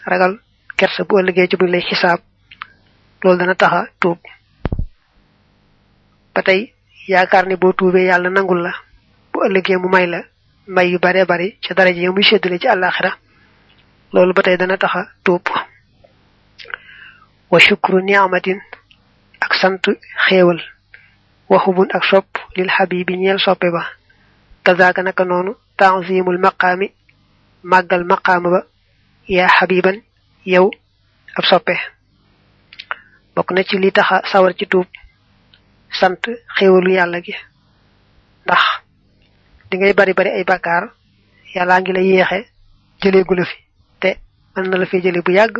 Ragal 0.06 0.40
kersa 0.78 1.04
bu 1.04 1.18
ëllëgee 1.20 1.48
ci 1.50 1.56
buñ 1.56 1.68
lay 1.70 1.82
xisaab 1.84 2.20
loolu 3.22 3.38
dana 3.38 3.54
taxa 3.54 3.84
tuub. 4.00 4.18
Ba 6.34 6.42
tey 6.42 6.72
yaakaar 7.08 7.46
ne 7.46 7.56
boo 7.56 7.72
tuubee 7.74 8.06
yàlla 8.08 8.30
nangul 8.30 8.62
la 8.62 8.72
bu 9.32 9.44
ëllëgee 9.44 9.76
mu 9.76 9.88
may 9.88 10.06
la 10.06 10.22
may 10.68 10.88
yu 10.88 10.98
bare 10.98 11.26
bari 11.26 11.58
ci 11.60 11.74
daraja 11.74 12.00
yi 12.00 12.08
muy 12.08 12.24
séddale 12.24 12.58
ci 12.58 12.66
àllaaxira 12.68 13.12
loolu 14.12 14.32
ba 14.32 14.42
tey 14.42 14.56
dana 14.56 14.78
taxa 14.78 15.04
tuub. 15.22 15.44
Wa 17.50 17.58
shukru 17.60 18.00
ni'matin 18.00 18.58
ak 19.40 19.52
sant 19.54 19.82
xéewal 20.28 20.60
waxubun 21.48 21.88
ak 21.96 22.04
sopp 22.04 22.28
lil 22.56 22.68
xabibi 22.76 23.16
ñeel 23.16 23.38
soppe 23.38 23.70
ba. 23.74 23.82
Kazaaka 24.64 25.02
naka 25.02 25.24
noonu 25.24 25.52
tanzimul 25.76 26.38
maqaami 26.38 26.88
màggal 27.62 28.04
maqaama 28.04 28.48
ba 28.50 28.60
yaa 29.28 29.48
xabiban 29.58 29.96
yow 30.44 30.70
ab 31.36 31.44
soppe. 31.44 31.74
Bokk 33.34 33.50
na 33.52 33.62
ci 33.64 33.78
li 33.78 33.90
taxa 33.92 34.22
sawar 34.30 34.52
ci 34.58 34.66
tuub 34.66 34.86
sant 35.98 36.22
xéewalu 36.58 36.90
yàlla 36.92 37.20
gi. 37.20 37.34
Ndax 38.44 38.62
di 39.70 39.76
ngay 39.78 39.92
bari 39.94 40.12
bari 40.14 40.30
ay 40.30 40.44
bàkkaar 40.44 40.84
yàllaa 41.54 41.80
ngi 41.80 41.92
la 41.92 42.00
yéexe 42.00 42.38
jëleegu 43.02 43.34
la 43.34 43.44
fi 43.44 43.56
te 44.00 44.08
mën 44.56 44.68
na 44.70 44.76
la 44.78 44.86
jële 44.86 45.22
bu 45.22 45.30
yàgg. 45.32 45.56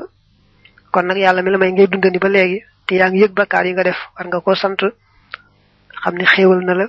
Kon 0.92 1.02
nag 1.06 1.16
yàlla 1.18 1.42
mi 1.42 1.50
la 1.50 1.58
may 1.58 1.72
ngay 1.72 1.86
dundani 1.86 2.18
ba 2.18 2.28
léegi 2.28 2.62
te 2.86 2.94
yaa 2.94 3.10
ngi 3.10 3.20
yëg 3.22 3.32
bàkkaar 3.34 3.66
yi 3.66 3.72
nga 3.72 3.82
def 3.84 3.98
war 4.16 4.26
nga 4.26 4.40
ko 4.40 4.54
sant. 4.54 4.80
Xam 6.02 6.14
ne 6.16 6.24
xéewal 6.24 6.60
na 6.64 6.74
la 6.74 6.86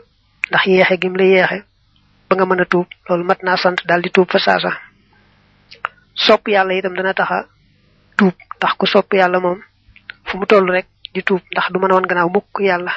ndax 0.50 0.66
yéexe 0.66 0.98
gim 1.02 1.16
la 1.16 1.24
yéexe 1.24 1.64
ba 2.30 2.36
nga 2.36 2.46
mën 2.46 2.62
a 2.62 2.66
tuub 2.66 2.88
loolu 3.08 3.24
mat 3.24 3.42
naa 3.44 3.58
sant 3.58 3.80
daal 3.88 4.02
di 4.02 4.10
tuub 4.12 4.30
fa 4.32 4.40
saasa 4.40 4.72
sopp 6.14 6.48
yàlla 6.48 6.74
itam 6.74 6.94
dana 6.96 7.14
taxa 7.14 7.48
tuub 8.18 8.36
ndax 8.58 8.74
ku 8.78 8.86
sopp 8.86 9.14
yàlla 9.14 9.40
moom 9.40 9.60
fu 10.26 10.38
mu 10.38 10.46
toll 10.46 10.70
rek 10.72 10.88
di 11.14 11.22
tuub 11.24 11.42
ndax 11.52 11.72
du 11.72 11.80
mën 11.80 11.92
a 11.94 12.02
gannaaw 12.08 12.30
mukk 12.30 12.60
yàlla. 12.60 12.92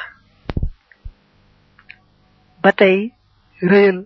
Ba 2.63 2.73
tey 2.73 3.13
réyal 3.63 4.05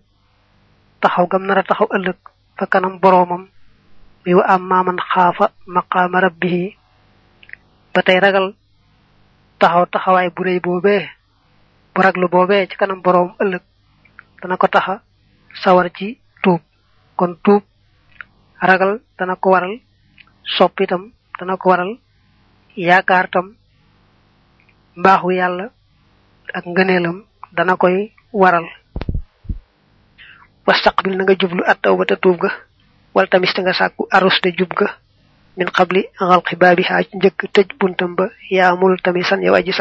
taxaw 1.00 1.26
gam 1.26 1.44
nar 1.46 1.58
a 1.58 1.62
taxaw 1.62 1.88
ëllëg 1.96 2.18
fa 2.58 2.66
kanam 2.66 2.98
boroomam 3.02 3.48
mi 4.24 4.34
wa 4.34 4.44
am 4.54 4.62
maaman 4.70 4.98
xaafa 5.10 5.46
maqaama 5.66 6.20
rabbihi 6.20 6.76
ba 7.94 8.02
tey 8.02 8.18
ragal 8.20 8.54
taxaw 9.58 9.86
taxawaay 9.86 10.30
bu 10.30 10.42
réy 10.42 10.60
boobee 10.60 11.08
bu 11.94 12.02
raglu 12.02 12.28
boobee 12.28 12.66
ci 12.68 12.76
kanam 12.76 13.00
boroom 13.02 13.34
ëllëg 13.42 13.62
dana 14.42 14.56
ko 14.56 14.66
taxa 14.68 15.02
sawar 15.62 15.90
ci 15.96 16.18
tuub 16.42 16.60
kon 17.16 17.36
tuub 17.44 17.62
ragal 18.60 19.00
dana 19.18 19.36
ko 19.36 19.50
waral. 19.50 19.80
Sopp 20.56 20.80
itam 20.80 21.12
dana 21.38 21.56
ko 21.56 21.68
waral. 21.70 21.98
Yaakaar 22.76 23.28
tam 23.30 23.54
mbaaxu 24.96 25.30
yàlla 25.30 25.70
ak 26.54 26.64
ngëneelam 26.66 27.24
dana 27.52 27.76
koy 27.76 28.12
waral. 28.32 28.66
Wastaqbil 30.66 31.16
na 31.16 31.24
nga 31.24 31.34
jublu 31.40 31.62
at 31.66 31.80
tawbata 31.82 32.16
tuub 32.16 32.38
ga. 32.40 32.50
Wala 33.14 33.28
tamit 33.28 33.52
nga 33.58 33.72
sàkku 33.72 34.06
arus 34.10 34.40
de 34.42 34.50
jub 34.58 34.72
ga 34.74 34.88
min 35.56 35.68
qabli 35.76 36.02
xalqi 36.18 36.56
baabi 36.56 36.82
xaa 36.88 37.02
ci 37.02 37.16
njëkk 37.16 37.40
tëj 37.54 37.68
buntam 37.80 38.14
ba 38.18 38.26
yaamul 38.50 38.94
tamit 39.02 39.24
san 39.28 39.42
yow 39.42 39.54
aji 39.54 39.72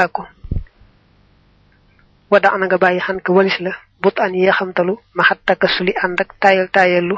wada 2.33 2.49
ana 2.53 2.65
nga 2.65 2.77
bàyyi 2.77 2.99
xan 3.05 3.19
walis 3.38 3.57
la 3.65 3.71
but 4.01 4.19
an 4.19 4.33
yee 4.33 4.51
xamtalu 4.57 4.93
maxat 5.17 5.39
takkasuli 5.47 5.93
ànd 6.03 6.19
ak 6.21 6.29
taayal 6.41 6.67
taayallu 6.75 7.17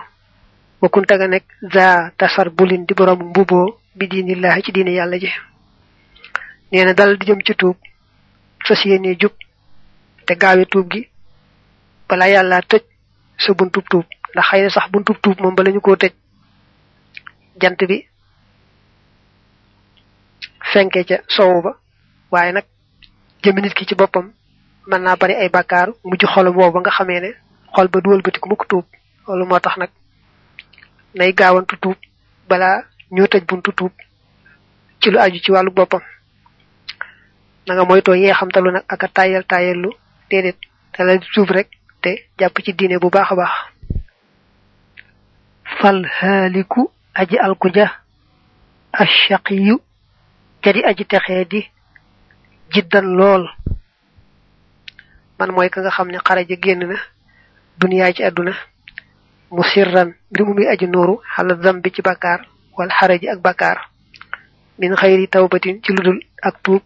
wa 0.82 0.88
kunta 0.94 1.16
nga 1.18 1.28
nekk 1.28 1.46
za 1.74 2.12
tasar 2.20 2.48
bulin 2.58 2.86
di 2.88 2.94
borom 2.94 3.20
mbuboo 3.30 3.68
bi 3.98 4.08
diinillahi 4.12 4.64
ci 4.66 4.72
diine 4.72 4.92
yàlla 4.92 5.18
ji. 5.24 5.30
Nee 6.72 6.84
na 6.86 6.94
dal 6.94 7.18
di 7.18 7.26
jëm 7.28 7.42
ci 7.46 7.54
tuub 7.56 7.78
fas 8.68 8.82
yéene 8.86 9.16
te 10.26 10.34
gaawe 10.42 10.66
tuub 10.72 10.88
gi 10.92 11.02
bala 12.10 12.28
yàlla 12.34 12.58
tëj 12.72 12.84
sa 13.44 13.54
buntub 13.54 13.86
tuub 13.92 14.06
ndax 14.34 14.74
sax 14.76 14.86
buntub 14.92 15.18
tuub 15.24 15.38
moom 15.42 15.56
bala 15.56 15.72
tëj. 15.72 16.14
Jant 17.62 17.80
bi 17.90 17.98
fenke 20.76 21.02
ca 21.10 21.18
sowu 21.36 21.62
ba. 21.66 21.72
Waaye 22.32 22.52
nag 22.52 22.66
jëmi 23.44 23.62
nit 23.62 23.74
ki 23.74 23.86
ci 23.88 23.96
boppam 23.96 24.28
mën 24.88 25.02
naa 25.02 25.16
bari 25.16 25.34
ay 25.36 25.50
bakkaar 25.50 25.88
mujj 26.04 26.24
xol 26.34 26.52
boobu 26.54 26.80
nga 26.80 26.92
xamee 26.98 27.20
ne 27.24 27.30
xol 27.76 27.88
ba 27.88 28.02
duwal 28.04 28.22
batiku 28.22 28.50
mukk 28.50 28.68
tuub. 28.70 28.86
Loolu 29.28 29.46
moo 29.46 29.60
tax 29.60 29.76
nay 31.16 31.32
gaawantu 31.34 31.76
tuub 31.84 31.98
balaa 32.50 32.84
ñoo 33.12 33.28
tëj 33.32 33.44
buntu 33.50 33.72
tuub 33.78 33.94
ci 35.02 35.10
lu 35.12 35.18
aju 35.20 35.40
ci 35.44 35.52
wàllu 35.52 35.72
boppam. 35.72 36.02
Na 37.68 37.74
nga 37.74 37.86
moytoo 37.86 38.16
yee 38.16 38.34
xamtalu 38.34 38.72
nag 38.72 38.84
ak 38.94 39.04
tayallu 39.50 39.90
déedéet 40.30 40.58
te 40.94 41.04
la 41.04 41.14
rek 41.56 41.70
te 42.02 42.10
jàpp 42.40 42.58
ci 42.64 42.74
diine 42.74 43.00
bu 43.00 43.10
baax 43.10 43.32
a 43.32 43.36
baax. 43.36 43.54
Fal 45.80 46.06
haaliku 46.20 46.92
aji 47.14 47.38
alkuja 47.38 47.86
ashaqiyu 48.94 49.76
jadi 50.66 50.82
aji 50.90 51.06
texee 51.06 51.46
di 51.46 51.62
jiddan 52.74 53.06
lool. 53.18 53.46
Man 55.40 55.52
mooy 55.54 55.70
ka 55.70 55.82
nga 55.82 55.92
xam 55.92 56.08
ne 56.12 56.18
xaraja 56.28 56.56
génn 56.64 56.88
na 56.90 56.98
duniyaa 57.80 58.14
ci 58.16 58.24
àdduna 58.24 58.54
mu 59.52 59.64
sirran 59.64 60.10
mbir 60.32 60.44
mu 60.46 60.54
muy 60.54 60.68
aji 60.68 60.88
nooru 60.88 61.16
xala 61.36 61.54
zambi 61.64 61.92
ci 61.94 62.02
bakkaar 62.02 62.42
wala 62.78 62.94
xaraji 63.00 63.28
ak 63.30 63.40
bakkaar. 63.42 63.78
Min 64.80 64.96
xayri 64.96 65.28
tawbatin 65.28 65.82
ci 65.84 65.94
ludul 65.94 66.20
ak 66.42 66.56
tuub 66.64 66.82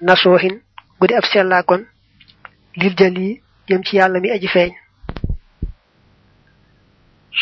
nasoohin 0.00 0.60
gudi 1.00 1.14
ab 1.14 1.24
sellaakoon 1.24 1.82
lil 2.76 2.94
jali 2.98 3.40
jëm 3.68 3.82
ci 3.84 3.96
yàlla 3.96 4.20
mi 4.20 4.30
aji 4.30 4.48
feeñ. 4.48 4.72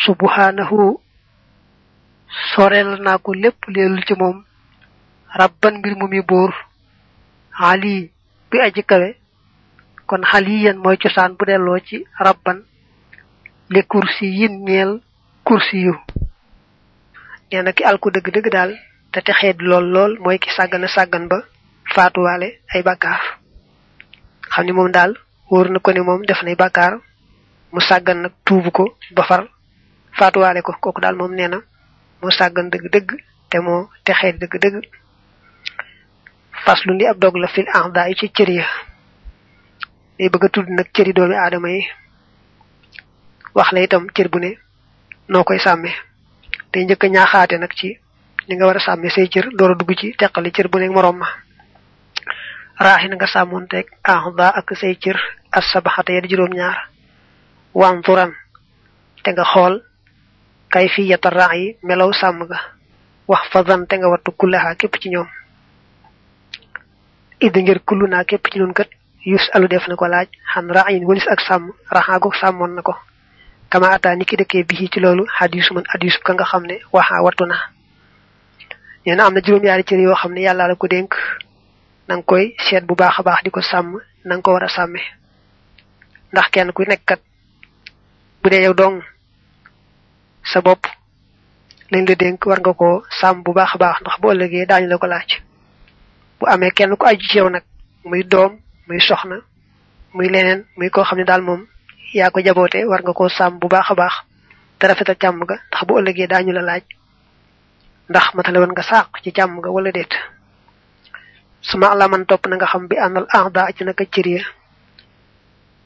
Subhanahu 0.05 1.01
soreel 2.55 3.01
naa 3.03 3.19
ko 3.19 3.33
lépp 3.35 3.65
leelul 3.69 4.05
ci 4.05 4.15
moom 4.15 4.45
rabban 5.35 5.79
mbir 5.79 5.95
mu 5.97 6.07
mi 6.09 6.21
buur 6.23 6.53
ali 7.59 8.11
bi 8.51 8.61
aji 8.61 8.83
kawe 8.85 9.09
kon 10.07 10.23
xaliyan 10.31 10.77
mooy 10.83 10.97
cosaan 10.97 11.37
bu 11.39 11.45
delloo 11.47 11.79
ci 11.81 12.05
rabban. 12.19 12.59
Li 13.71 13.83
kursi 13.89 14.27
yin 14.27 14.65
ñeel 14.67 15.01
kursi 15.45 15.79
yu. 15.87 15.95
Nee 17.53 17.63
na 17.63 17.73
ki 17.73 17.85
alku 17.85 18.11
dëgg-dëgg 18.11 18.51
daal 18.53 18.73
te 19.13 19.21
texeet 19.21 19.61
lool 19.61 19.85
lool 19.95 20.19
mooy 20.21 20.39
ki 20.39 20.51
sàggana 20.51 20.89
sàggan 20.89 21.29
ba 21.29 21.39
faatuwaale 21.95 22.49
ay 22.75 22.83
bàkkaar. 22.83 23.21
Xam 24.53 24.65
ni 24.67 24.73
moom 24.73 24.91
daal 24.93 25.17
wóor 25.51 25.71
na 25.71 25.79
ko 25.79 25.93
ni 25.93 26.01
moom 26.01 26.25
def 26.27 26.43
nay 26.43 26.55
bàkkaar 26.55 27.01
mu 27.73 27.81
sàggan 27.81 28.23
nag 28.23 28.33
tuubu 28.45 28.71
ko 28.71 28.85
ba 29.15 29.23
far 29.23 29.49
faatuwaale 30.19 30.61
ko. 30.63 30.73
Kooku 30.81 31.01
daal 31.01 31.17
moom 31.17 31.33
nee 31.35 31.49
na 31.49 31.59
moo 32.23 32.31
sàggan 32.31 32.69
dëgg-dëgg 32.71 33.09
te 33.51 33.59
moo 33.61 33.89
texeet 34.05 34.37
dëgg-dëgg 34.41 34.85
faslu 36.65 36.93
li 36.99 37.07
ab 37.07 37.19
dog 37.19 37.37
la 37.37 37.49
fil 37.49 37.67
ahda 37.79 38.09
ci 38.19 38.29
cër 38.37 38.51
ya. 38.51 38.67
Day 40.19 40.29
bëgg 40.31 40.51
tudd 40.55 40.69
nag 40.71 40.89
cëri 40.95 41.13
doomi 41.17 41.35
aadama 41.35 41.69
yi 41.75 41.83
wax 43.57 43.69
la 43.73 43.81
itam 43.83 44.07
cër 44.15 44.29
bu 44.33 44.39
ne 44.39 44.51
noo 45.29 45.45
koy 45.45 45.59
sàmmee 45.59 45.95
day 46.73 46.85
njëkk 46.85 47.05
ñaaxaate 47.15 47.57
nag 47.59 47.73
ci 47.79 47.89
ni 48.49 48.55
nga 48.55 48.67
war 48.67 48.77
a 48.77 48.81
sàmmee 48.87 49.11
say 49.11 49.27
cër 49.29 49.47
dugg 49.79 49.93
ci 50.01 50.15
teqali 50.19 50.51
cër 50.53 50.69
bu 50.69 50.79
ne 50.79 50.89
moroom 50.95 51.17
ma 51.19 51.29
raaxi 52.85 53.09
na 53.09 53.17
nga 53.17 53.27
sàmmoon 53.27 53.67
teg 53.73 53.87
ahda 54.15 54.47
ak 54.59 54.69
say 54.81 54.95
cër 55.03 55.19
as 55.51 55.65
sabaxate 55.73 56.13
ya 56.15 56.21
di 56.21 56.29
juróom 56.29 56.53
ñaar 56.59 56.79
wanturan 57.75 58.33
te 59.23 59.31
nga 59.33 59.45
xool 59.53 59.75
kay 60.73 60.89
fi 60.89 61.03
yata 61.11 61.31
melaw 61.83 62.11
sàmm 62.13 62.47
ga 62.51 62.59
wax 63.31 63.43
te 63.89 63.95
nga 63.97 64.09
wattu 64.13 64.31
kullaha 64.39 64.77
ci 65.01 65.09
ñoom 65.11 65.29
id 67.47 67.57
ngir 67.57 67.79
kullu 67.85 68.07
naa 68.07 68.25
képp 68.25 68.47
ci 68.53 68.59
kat 68.75 68.89
yus 69.25 69.49
alu 69.53 69.69
def 69.69 69.87
na 69.89 69.97
ko 69.97 70.07
laaj 70.07 70.29
xan 70.55 70.67
raayin 70.71 71.05
walis 71.05 71.27
ak 71.29 71.41
sàmm 71.41 71.73
raxaagu 71.91 72.33
sàmmoon 72.41 72.75
na 72.75 72.83
ko 72.83 72.95
kama 73.71 73.89
ata 73.91 74.15
ni 74.17 74.25
ki 74.25 74.37
dëkkee 74.37 74.65
bi 74.69 74.89
ci 74.93 75.01
loolu 75.01 75.25
xadisu 75.27 75.75
man 75.75 75.85
hadisu 75.89 76.21
ka 76.23 76.33
nga 76.35 76.45
xam 76.45 76.67
ne 76.67 76.77
waxa 76.93 77.23
wattu 77.23 77.45
na. 77.47 77.57
Nee 79.07 79.15
na 79.17 79.25
am 79.27 79.35
na 79.35 79.41
juróom-yaari 79.41 79.85
cër 79.85 80.01
yoo 80.01 80.15
xam 80.15 80.33
ne 80.33 80.41
yàlla 80.41 80.69
la 80.69 80.75
ko 80.75 80.87
dénk. 80.87 81.15
Na 82.09 82.17
nga 82.17 82.23
koy 82.23 82.55
seet 82.59 82.85
bu 82.87 82.95
baax 82.95 83.19
a 83.19 83.23
baax 83.23 83.43
di 83.45 83.51
ko 83.51 83.61
sàmm 83.61 83.99
na 84.25 84.35
nga 84.37 84.43
ko 84.43 84.53
war 84.53 84.63
a 84.65 84.69
sàmme. 84.69 85.01
Ndax 86.33 86.49
kenn 86.51 86.73
ku 86.73 86.83
nekk 86.85 87.03
kat 87.07 87.21
bu 88.43 88.51
dee 88.51 88.63
yow 88.63 88.75
dong 88.75 89.03
sa 90.45 90.61
bopp 90.61 90.87
lañ 91.91 92.07
la 92.09 92.15
dénk 92.15 92.47
war 92.47 92.61
nga 92.61 92.73
ko 92.75 93.03
sàmm 93.21 93.43
bu 93.43 93.53
baax 93.53 93.77
baax 93.79 94.01
ndax 94.01 94.21
bu 94.21 94.31
ëllëgee 94.33 94.67
daañu 94.67 94.87
la 94.89 94.99
ko 94.99 95.07
laaj 95.07 95.42
bu 96.43 96.49
amee 96.51 96.71
kenn 96.75 96.97
ku 96.99 97.07
aju 97.07 97.27
ci 97.31 97.39
yow 97.39 97.49
nag 97.49 97.63
muy 98.05 98.23
doom 98.25 98.59
muy 98.89 99.01
soxna 99.01 99.37
muy 100.15 100.29
leneen 100.29 100.65
muy 100.77 100.91
koo 100.91 101.05
xam 101.05 101.19
ne 101.19 101.25
daal 101.25 101.43
moom 101.43 101.63
ko 102.33 102.41
jaboote 102.43 102.85
war 102.91 103.01
nga 103.03 103.13
koo 103.13 103.29
sàmm 103.29 103.59
bu 103.61 103.69
baax 103.69 103.91
a 103.91 103.95
baax 103.95 104.15
te 104.79 104.87
rafetal 104.89 105.17
càmm 105.23 105.45
ga 105.49 105.55
ndax 105.69 105.83
bu 105.87 105.99
ëllëgee 106.01 106.27
daañu 106.27 106.53
la 106.53 106.63
laaj 106.63 106.83
ndax 108.11 108.35
matale 108.35 108.59
nga 108.67 108.83
ci 109.23 109.31
ga 109.33 109.71
wala 109.71 109.91
suma 111.63 111.87
ala 111.93 112.09
man 112.09 112.27
topp 112.27 112.47
na 112.49 112.57
nga 112.57 112.67
xam 112.67 112.89
bi 112.89 112.97
àndal 112.99 113.27
ahda 113.39 113.71
ci 113.77 113.85
naka 113.85 114.05
cër 114.15 114.27
ya. 114.27 114.43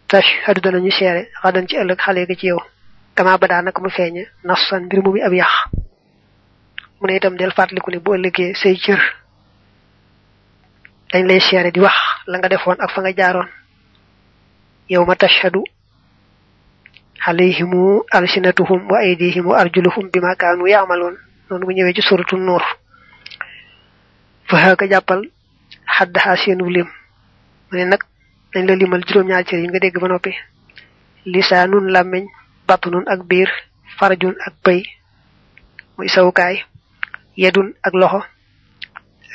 Tashhadu 0.08 0.60
danañu 0.60 0.90
seere 0.90 1.28
xadan 1.42 1.68
ci 1.68 1.76
ëllëg 1.76 1.98
xale 2.00 2.26
ga 2.26 2.34
ci 2.34 2.46
yow. 2.46 2.60
Kama 3.14 3.38
ba 3.38 3.46
daa 3.46 3.62
naka 3.62 3.82
mu 3.82 3.90
feeñe 3.90 4.22
nafsan 4.44 4.84
mbir 4.86 5.00
mu 5.04 5.10
muy 5.10 5.22
ab 5.22 5.32
itam 7.16 7.36
del 7.36 7.52
fàttaliku 7.52 7.90
bu 8.00 8.14
ëllëgee 8.16 8.54
say 8.54 8.76
cër 8.76 9.00
dañ 11.16 11.24
lay 11.28 11.40
seere 11.40 11.70
di 11.72 11.80
wax 11.80 11.96
la 12.28 12.36
nga 12.38 12.48
defoon 12.48 12.76
ak 12.80 12.90
fa 12.92 13.00
nga 13.00 13.12
jaaroon 13.16 13.48
yow 14.92 15.04
ma 15.08 15.14
tashhadu 15.16 15.62
alayhimu 17.26 18.02
alsinatuhum 18.12 18.84
wa 18.90 18.98
aydihim 19.00 19.48
arjuluhum 19.50 20.10
bima 20.12 20.36
kaanu 20.36 20.68
yaamaloon 20.68 21.16
noonu 21.48 21.64
mu 21.66 21.72
ñëwee 21.72 21.94
ci 21.96 22.02
suratu 22.02 22.36
nuur 22.36 22.62
fa 24.48 24.56
xaaka 24.62 24.86
jàppal 24.92 25.22
xaddaxaa 25.96 26.36
seenu 26.36 26.68
lim 26.68 26.88
mu 27.70 27.78
ne 27.78 27.84
nag 27.84 28.02
dañ 28.52 28.66
la 28.68 28.74
limal 28.76 29.02
juróom-ñaar 29.08 29.44
cër 29.44 29.58
yi 29.60 29.68
nga 29.68 29.78
dégg 29.80 29.98
ba 30.00 30.08
noppi 30.08 30.32
lisaanun 31.24 31.88
làmmiñ 31.94 32.24
batnun 32.68 33.04
ak 33.08 33.20
biir 33.24 33.48
farajun 33.98 34.36
ak 34.46 34.54
pëy 34.64 34.84
muy 35.96 36.08
sawukaay 36.08 36.60
yedun 37.36 37.72
ak 37.82 37.94
loxo 37.94 38.20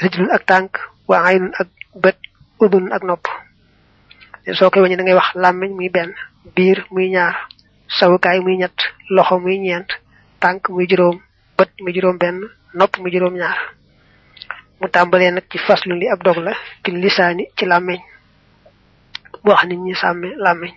rijlun 0.02 0.30
ak 0.32 0.46
tànk 0.46 0.78
wa 1.12 1.18
aynun 1.28 1.52
ak 1.60 1.68
bët 2.04 2.18
udun 2.64 2.88
ak 2.96 3.04
nopp. 3.04 3.28
Soo 4.58 4.70
koy 4.72 4.82
wañe 4.84 4.96
da 4.98 5.04
ngay 5.04 5.18
wax 5.20 5.30
làmmiñ 5.44 5.72
muy 5.76 5.90
benn 5.96 6.12
biir 6.56 6.80
muy 6.92 7.10
ñaar 7.12 7.36
sawukaay 7.98 8.40
muy 8.40 8.56
ñett 8.62 8.78
loxo 9.16 9.36
muy 9.44 9.58
ñeent 9.60 9.90
tànk 10.42 10.70
muy 10.70 10.86
juróom 10.90 11.18
bët 11.58 11.70
muy 11.84 11.92
juróom 11.96 12.18
benn 12.18 12.38
nopp 12.74 12.94
muy 13.00 13.12
juróom 13.14 13.36
ñaar. 13.42 13.58
Mu 14.80 14.88
tàmbalee 14.88 15.32
nag 15.32 15.46
ci 15.52 15.58
faslu 15.68 15.94
li 16.00 16.08
ab 16.08 16.24
dog 16.24 16.38
la 16.46 16.54
fi 16.84 16.90
lisaani 16.92 17.44
ci 17.58 17.66
làmmiñ. 17.66 18.00
Mu 19.44 19.50
wax 19.52 19.64
nit 19.68 19.80
ñi 19.86 19.94
sàmme 19.96 20.30
làmmiñ. 20.38 20.74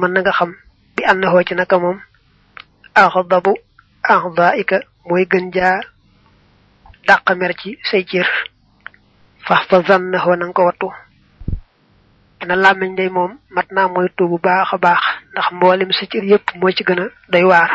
Mën 0.00 0.12
na 0.12 0.20
nga 0.20 0.32
xam 0.38 0.50
bi 0.96 1.02
na 1.20 1.42
ci 1.48 1.54
naka 1.54 1.76
moom 1.78 1.98
axdabu 2.94 3.52
axdaika 4.02 4.78
gën 5.30 5.46
jaa 5.54 5.80
dàq 7.06 7.30
mer 7.36 7.52
ci 7.60 7.78
say 7.90 8.04
cër. 8.04 8.28
Fax 9.46 9.66
fa 9.68 9.82
zan 9.88 10.10
na 10.10 10.18
xoo 10.18 10.36
nanga 10.36 10.52
ko 10.52 10.62
wattu. 10.66 10.88
Na 12.46 12.54
làmmiñ 12.56 12.94
day 12.96 13.08
moom 13.08 13.32
mat 13.50 13.66
naa 13.70 13.88
moytu 13.88 14.28
bu 14.28 14.38
baax 14.38 14.68
a 14.74 14.78
baax 14.78 15.02
ndax 15.32 15.46
mboolem 15.52 15.90
sa 15.92 16.06
cër 16.06 16.24
yépp 16.24 16.46
moo 16.54 16.70
ci 16.70 16.84
gën 16.84 17.00
a 17.00 17.06
doy 17.32 17.44
waar. 17.44 17.70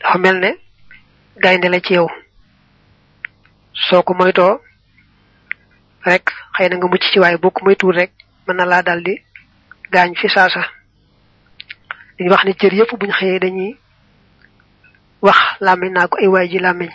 Dafa 0.00 0.18
mel 0.18 0.36
ne 0.40 0.50
gaynde 1.42 1.68
la 1.68 1.80
ci 1.80 1.94
yow. 1.94 2.08
Soo 3.72 4.02
ko 4.02 4.14
moytoo 4.14 4.60
rek 6.04 6.30
na 6.58 6.76
nga 6.76 6.86
mucc 6.88 7.02
ci 7.12 7.18
waaye 7.18 7.36
boo 7.38 7.50
ko 7.50 7.64
moytuwul 7.64 7.96
rek 7.96 8.12
mën 8.46 8.56
na 8.56 8.64
laa 8.64 8.82
daldi 8.82 9.14
gaañ 9.92 10.14
fi 10.16 10.28
saasa. 10.28 10.62
Dañuy 12.18 12.30
wax 12.32 12.44
ne 12.44 12.52
cër 12.54 12.72
yépp 12.74 12.92
buñ 13.00 13.12
xëyee 13.12 13.38
dañuy 13.40 13.76
wax 15.22 15.38
làmmiñ 15.60 15.92
naa 15.92 16.08
ko 16.08 16.16
ay 16.18 16.26
waay 16.28 16.48
ji 16.48 16.58
làmmiñ. 16.58 16.90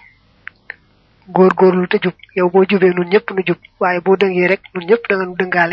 Góor 1.35 1.53
góorlu 1.59 1.87
te 1.87 1.97
jub 2.03 2.15
yow 2.37 2.49
boo 2.53 2.65
jubee 2.69 2.93
nun 2.93 3.09
ñëpp 3.11 3.27
nu 3.35 3.41
jub 3.47 3.57
waaye 3.79 3.99
boo 4.05 4.15
dëngee 4.21 4.47
rek 4.51 4.61
nun 4.73 4.85
ñëpp 4.89 5.03
da 5.09 5.15
nga 5.45 5.63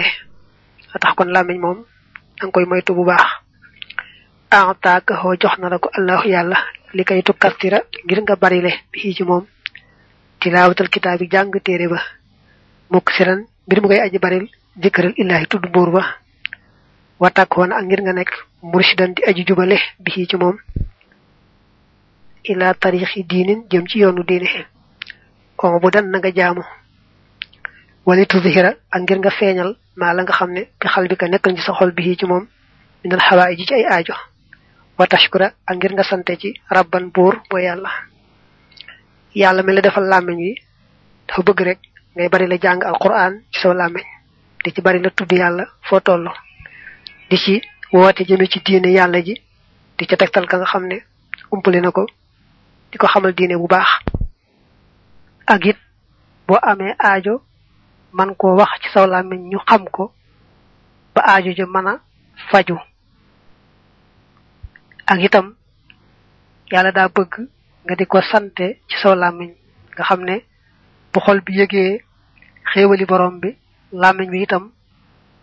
a 0.95 0.99
tax 1.03 1.13
kon 1.17 1.31
làmmiñ 1.35 1.59
moom 1.61 1.79
danga 2.39 2.53
koy 2.55 2.65
moytu 2.71 2.95
bu 2.95 3.05
baax 3.05 3.27
ataaka 4.51 5.15
xoo 5.21 5.35
jox 5.43 5.55
na 5.59 5.69
la 5.69 5.79
ko 5.79 5.89
allahu 5.99 6.29
yàlla 6.29 6.57
li 6.97 7.05
kay 7.05 7.23
tukkastira 7.23 7.79
ngir 8.05 8.21
nga 8.23 8.37
barile 8.43 8.71
bi 8.93 9.15
ci 9.17 9.23
moom 9.25 9.45
tilaawatal 10.41 10.89
kitaab 10.89 11.21
yi 11.23 11.29
jàng 11.33 11.51
téere 11.65 11.87
ba 11.93 12.01
mukk 12.91 13.11
siran 13.17 13.41
mbir 13.67 13.79
mu 13.81 13.87
ngay 13.89 14.01
aji 14.01 14.19
baril 14.19 14.47
jëkkëral 14.83 15.15
illaahi 15.21 15.47
tudd 15.51 15.65
buur 15.75 15.91
ba 15.91 16.03
watak 17.21 17.57
woon 17.57 17.73
ak 17.73 17.85
ngir 17.85 18.01
nga 18.03 18.13
nekk 18.13 18.33
murshidan 18.63 19.15
di 19.15 19.23
aji 19.29 19.43
jubale 19.47 19.77
bi 20.03 20.11
ci 20.31 20.37
moom 20.37 20.57
ila 22.51 22.75
tarixi 22.75 23.25
diinin 23.31 23.61
jëm 23.71 23.85
ci 23.91 23.99
yoonu 23.99 24.23
diine 24.29 24.49
bu 25.63 25.91
dan 25.91 26.07
nga 26.13 26.31
jaamu. 26.33 26.63
Wali 28.07 28.27
tuzhira 28.27 28.75
ak 28.91 29.01
ngir 29.03 29.19
nga 29.19 29.31
feeñal 29.31 29.77
maa 29.97 30.15
la 30.15 30.23
nga 30.23 30.33
xam 30.33 30.51
ne 30.53 30.63
bi 30.81 30.87
xal 30.89 31.09
bi 31.09 31.17
ka 31.17 31.27
nekkal 31.29 31.55
ci 31.57 31.63
sa 31.63 31.73
xol 31.75 31.93
bi 31.93 32.17
ci 32.17 32.27
moom 32.27 32.47
minal 33.05 33.21
xawaa 33.21 33.55
ji 33.57 33.67
ci 33.67 33.75
ay 33.75 33.85
aajo. 33.85 34.15
Wa 34.99 35.07
tashkura 35.07 35.53
ak 35.67 35.77
ngir 35.77 35.93
nga 35.93 36.03
sante 36.05 36.37
ci 36.39 36.55
rabban 36.71 37.11
buur 37.15 37.43
mooy 37.51 37.63
yàlla. 37.65 37.91
Yàlla 39.35 39.63
mi 39.63 39.73
la 39.75 39.81
defal 39.81 40.05
làmmiñ 40.09 40.37
wi 40.39 40.55
dafa 41.29 41.43
bëgg 41.43 41.61
rek 41.61 41.79
ngay 42.17 42.29
bari 42.29 42.47
la 42.47 42.57
jàng 42.61 42.83
alquran 42.85 43.43
ci 43.53 43.61
sa 43.61 43.75
làmmiñ 43.75 44.05
di 44.65 44.73
ci 44.73 44.81
bari 44.81 45.01
la 45.03 45.11
tudd 45.11 45.33
yàlla 45.33 45.65
foo 45.83 46.01
toll. 46.01 46.31
Di 47.31 47.37
ci 47.37 47.61
woote 47.93 48.25
jëme 48.25 48.47
ci 48.49 48.61
diine 48.65 48.89
yàlla 48.89 49.21
ji 49.23 49.35
di 49.99 50.07
ca 50.07 50.17
tegtal 50.17 50.47
ka 50.47 50.57
nga 50.57 50.65
xam 50.67 50.87
ne 50.87 51.03
umpali 51.53 51.81
na 51.81 51.91
ko 51.91 52.07
di 52.91 52.97
ko 52.99 53.07
xamal 53.07 53.35
diine 53.35 53.57
bu 53.59 53.67
baax 53.69 53.89
ak 55.49 55.65
it 55.71 55.79
boo 56.47 56.59
amee 56.71 56.93
aajo 57.09 57.35
man 58.13 58.35
koo 58.41 58.57
wax 58.59 58.71
ci 58.83 58.89
saw 58.93 59.07
làmmiñ 59.07 59.41
ñu 59.51 59.59
xam 59.69 59.83
ko 59.97 60.05
ba 61.15 61.21
aajo 61.31 61.51
ja 61.59 61.67
mën 61.67 61.87
a 61.89 61.95
faju. 62.51 62.77
Ak 65.07 65.21
itam 65.27 65.47
yàlla 66.71 66.93
daa 66.93 67.09
bëgg 67.17 67.33
nga 67.85 67.95
di 67.99 68.05
ko 68.07 68.21
sante 68.31 68.67
ci 68.89 68.97
saw 69.03 69.15
nga 69.15 70.03
xam 70.09 70.21
ne 70.29 70.37
bu 71.13 71.19
xol 71.21 71.41
bi 71.41 71.53
yëgee 71.59 72.03
xéewali 72.71 73.05
borom 73.07 73.41
bi 73.41 73.51
làmmiñ 73.93 74.29
bi 74.31 74.43
itam 74.43 74.65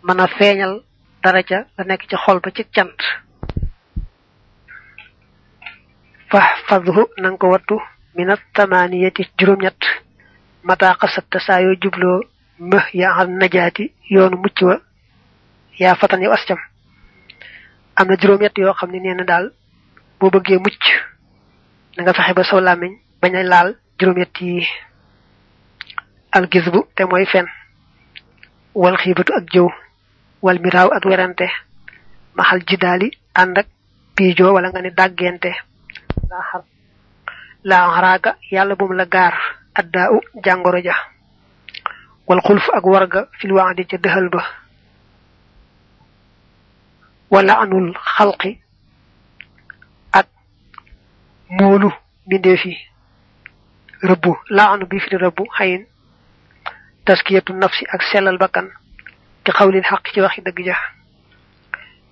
mën 0.06 0.20
a 0.20 0.26
feeñal 0.36 0.74
dara 1.22 1.42
ca 1.42 1.58
la 1.76 1.84
nekk 1.84 2.02
ci 2.08 2.16
xol 2.16 2.38
ba 2.40 2.50
ci 2.56 2.62
cant. 2.74 2.98
Fahfadhu 6.30 7.02
nanga 7.22 7.38
ko 7.38 7.46
wattu. 7.50 7.76
Minat 8.16 8.40
tamaniyati 8.54 9.22
juróom-ñett 9.38 9.80
mata 10.62 10.94
xasatta 11.00 11.38
saa 11.46 11.60
yoo 11.60 11.74
jubloo 11.82 12.20
mbë 12.58 12.80
yaa 13.00 13.14
al 13.20 13.28
najaati 13.30 13.92
yoonu 14.10 14.36
mucc 14.36 14.58
wa 14.62 14.80
yaa 15.78 15.94
fatan 15.94 16.22
yow 16.22 16.32
ascam 16.32 16.58
am 17.96 18.06
na 18.08 18.16
juróom 18.20 18.42
yett 18.42 18.58
yoo 18.58 18.74
xam 18.74 18.90
ne 18.90 18.98
nee 19.00 19.14
na 19.14 19.24
daal 19.24 19.52
boo 20.20 20.30
bëggee 20.30 20.58
mucc 20.58 20.82
na 21.96 22.02
nga 22.02 22.12
fexe 22.14 22.34
ba 22.34 22.44
saw 22.44 22.60
làmmiñ 22.60 22.92
bañ 23.22 23.34
a 23.36 23.42
laal 23.42 23.76
juróom 23.98 24.18
yett 24.18 24.40
yi 24.40 24.66
al 26.32 26.46
gisbu 26.52 26.84
te 26.94 27.04
mooy 27.04 27.26
fen 27.26 27.46
wal 28.74 28.96
xiibatu 28.96 29.32
ak 29.38 29.44
jëw 29.52 29.68
wal 30.42 30.58
miraaw 30.60 30.88
ak 30.96 31.04
werante 31.04 31.46
maxal 32.36 32.60
jidaali 32.68 33.08
ànd 33.34 33.58
ak 33.58 33.66
piijoo 34.16 34.52
wala 34.54 34.68
nga 34.70 34.80
ne 34.82 34.90
dàggente 34.90 35.50
laa 36.30 36.42
xar 36.52 36.62
laa 37.70 37.86
xaraaka 37.94 38.30
yàlla 38.54 38.74
bum 38.80 38.92
la 38.98 39.04
gaar 39.14 39.34
addaa 39.80 40.08
u 40.16 40.18
jàngoro 40.44 40.78
ja 40.88 40.94
wal 42.28 42.40
xulf 42.46 42.66
ak 42.76 42.84
warga 42.92 43.20
fil 43.38 43.52
waadi 43.52 43.84
ca 43.90 43.96
dëxal 43.98 44.28
ba 44.34 44.42
wala 47.30 47.54
anul 47.62 47.92
xalqi 48.16 48.52
ak 50.12 50.26
moolu 51.58 51.90
mbindee 52.26 52.56
fi 52.56 52.72
rëbbu 54.02 54.32
laa 54.56 54.72
anu 54.72 54.86
bi 54.86 54.98
fi 55.00 55.16
rëbbu 55.16 55.44
xayin 55.58 55.82
taskiyatu 57.04 57.52
nafsi 57.52 57.84
ak 57.94 58.02
sellal 58.10 58.38
bakkan 58.38 58.68
di 59.44 59.50
xawlil 59.52 59.82
xaq 59.90 60.04
ci 60.12 60.20
waxi 60.20 60.40
dëgg 60.42 60.64
ja 60.66 60.76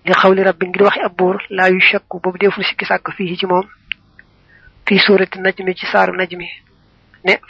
di 0.04 0.12
xawli 0.12 0.42
rabbi 0.42 0.66
ngir 0.68 0.82
waxi 0.82 1.00
ab 1.00 1.16
buur 1.16 1.36
laa 1.50 1.68
yu 1.70 1.80
shakku 1.80 2.20
boobu 2.20 2.38
deful 2.38 2.64
sikki 2.64 2.84
sàkk 2.84 3.10
fii 3.16 3.36
ci 3.36 3.46
moom 3.46 3.66
في 4.86 4.98
سورة 4.98 5.28
النجم 5.36 5.70
جسار 5.70 6.10
النجم 6.10 6.38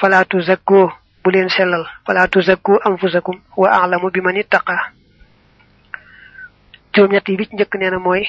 فلا 0.01 0.23
تزكوا 0.23 0.91
بلين 1.25 1.49
سلل 1.49 1.87
فلا 2.07 2.27
تزكوا 2.27 2.89
أنفسكم 2.89 3.41
وأعلموا 3.57 4.11
بمن 4.11 4.39
اتقى 4.39 4.79
جوم 6.95 7.13
ياتي 7.13 7.37
بيت 7.37 7.55
نجك 7.55 7.77
نينا 7.77 7.99
موي 7.99 8.27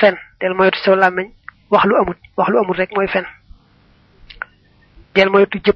فن 0.00 0.16
تل 0.40 0.54
موي 0.54 0.70
تسو 0.70 0.94
لامن 0.94 1.30
واخلو 1.70 2.02
أمود 2.02 2.16
واخلو 2.36 2.62
أمود 2.64 2.76
ريك 2.76 2.96
موي 2.96 3.06
فن 3.06 3.24
تل 5.14 5.28
موي 5.28 5.46
تجب 5.46 5.74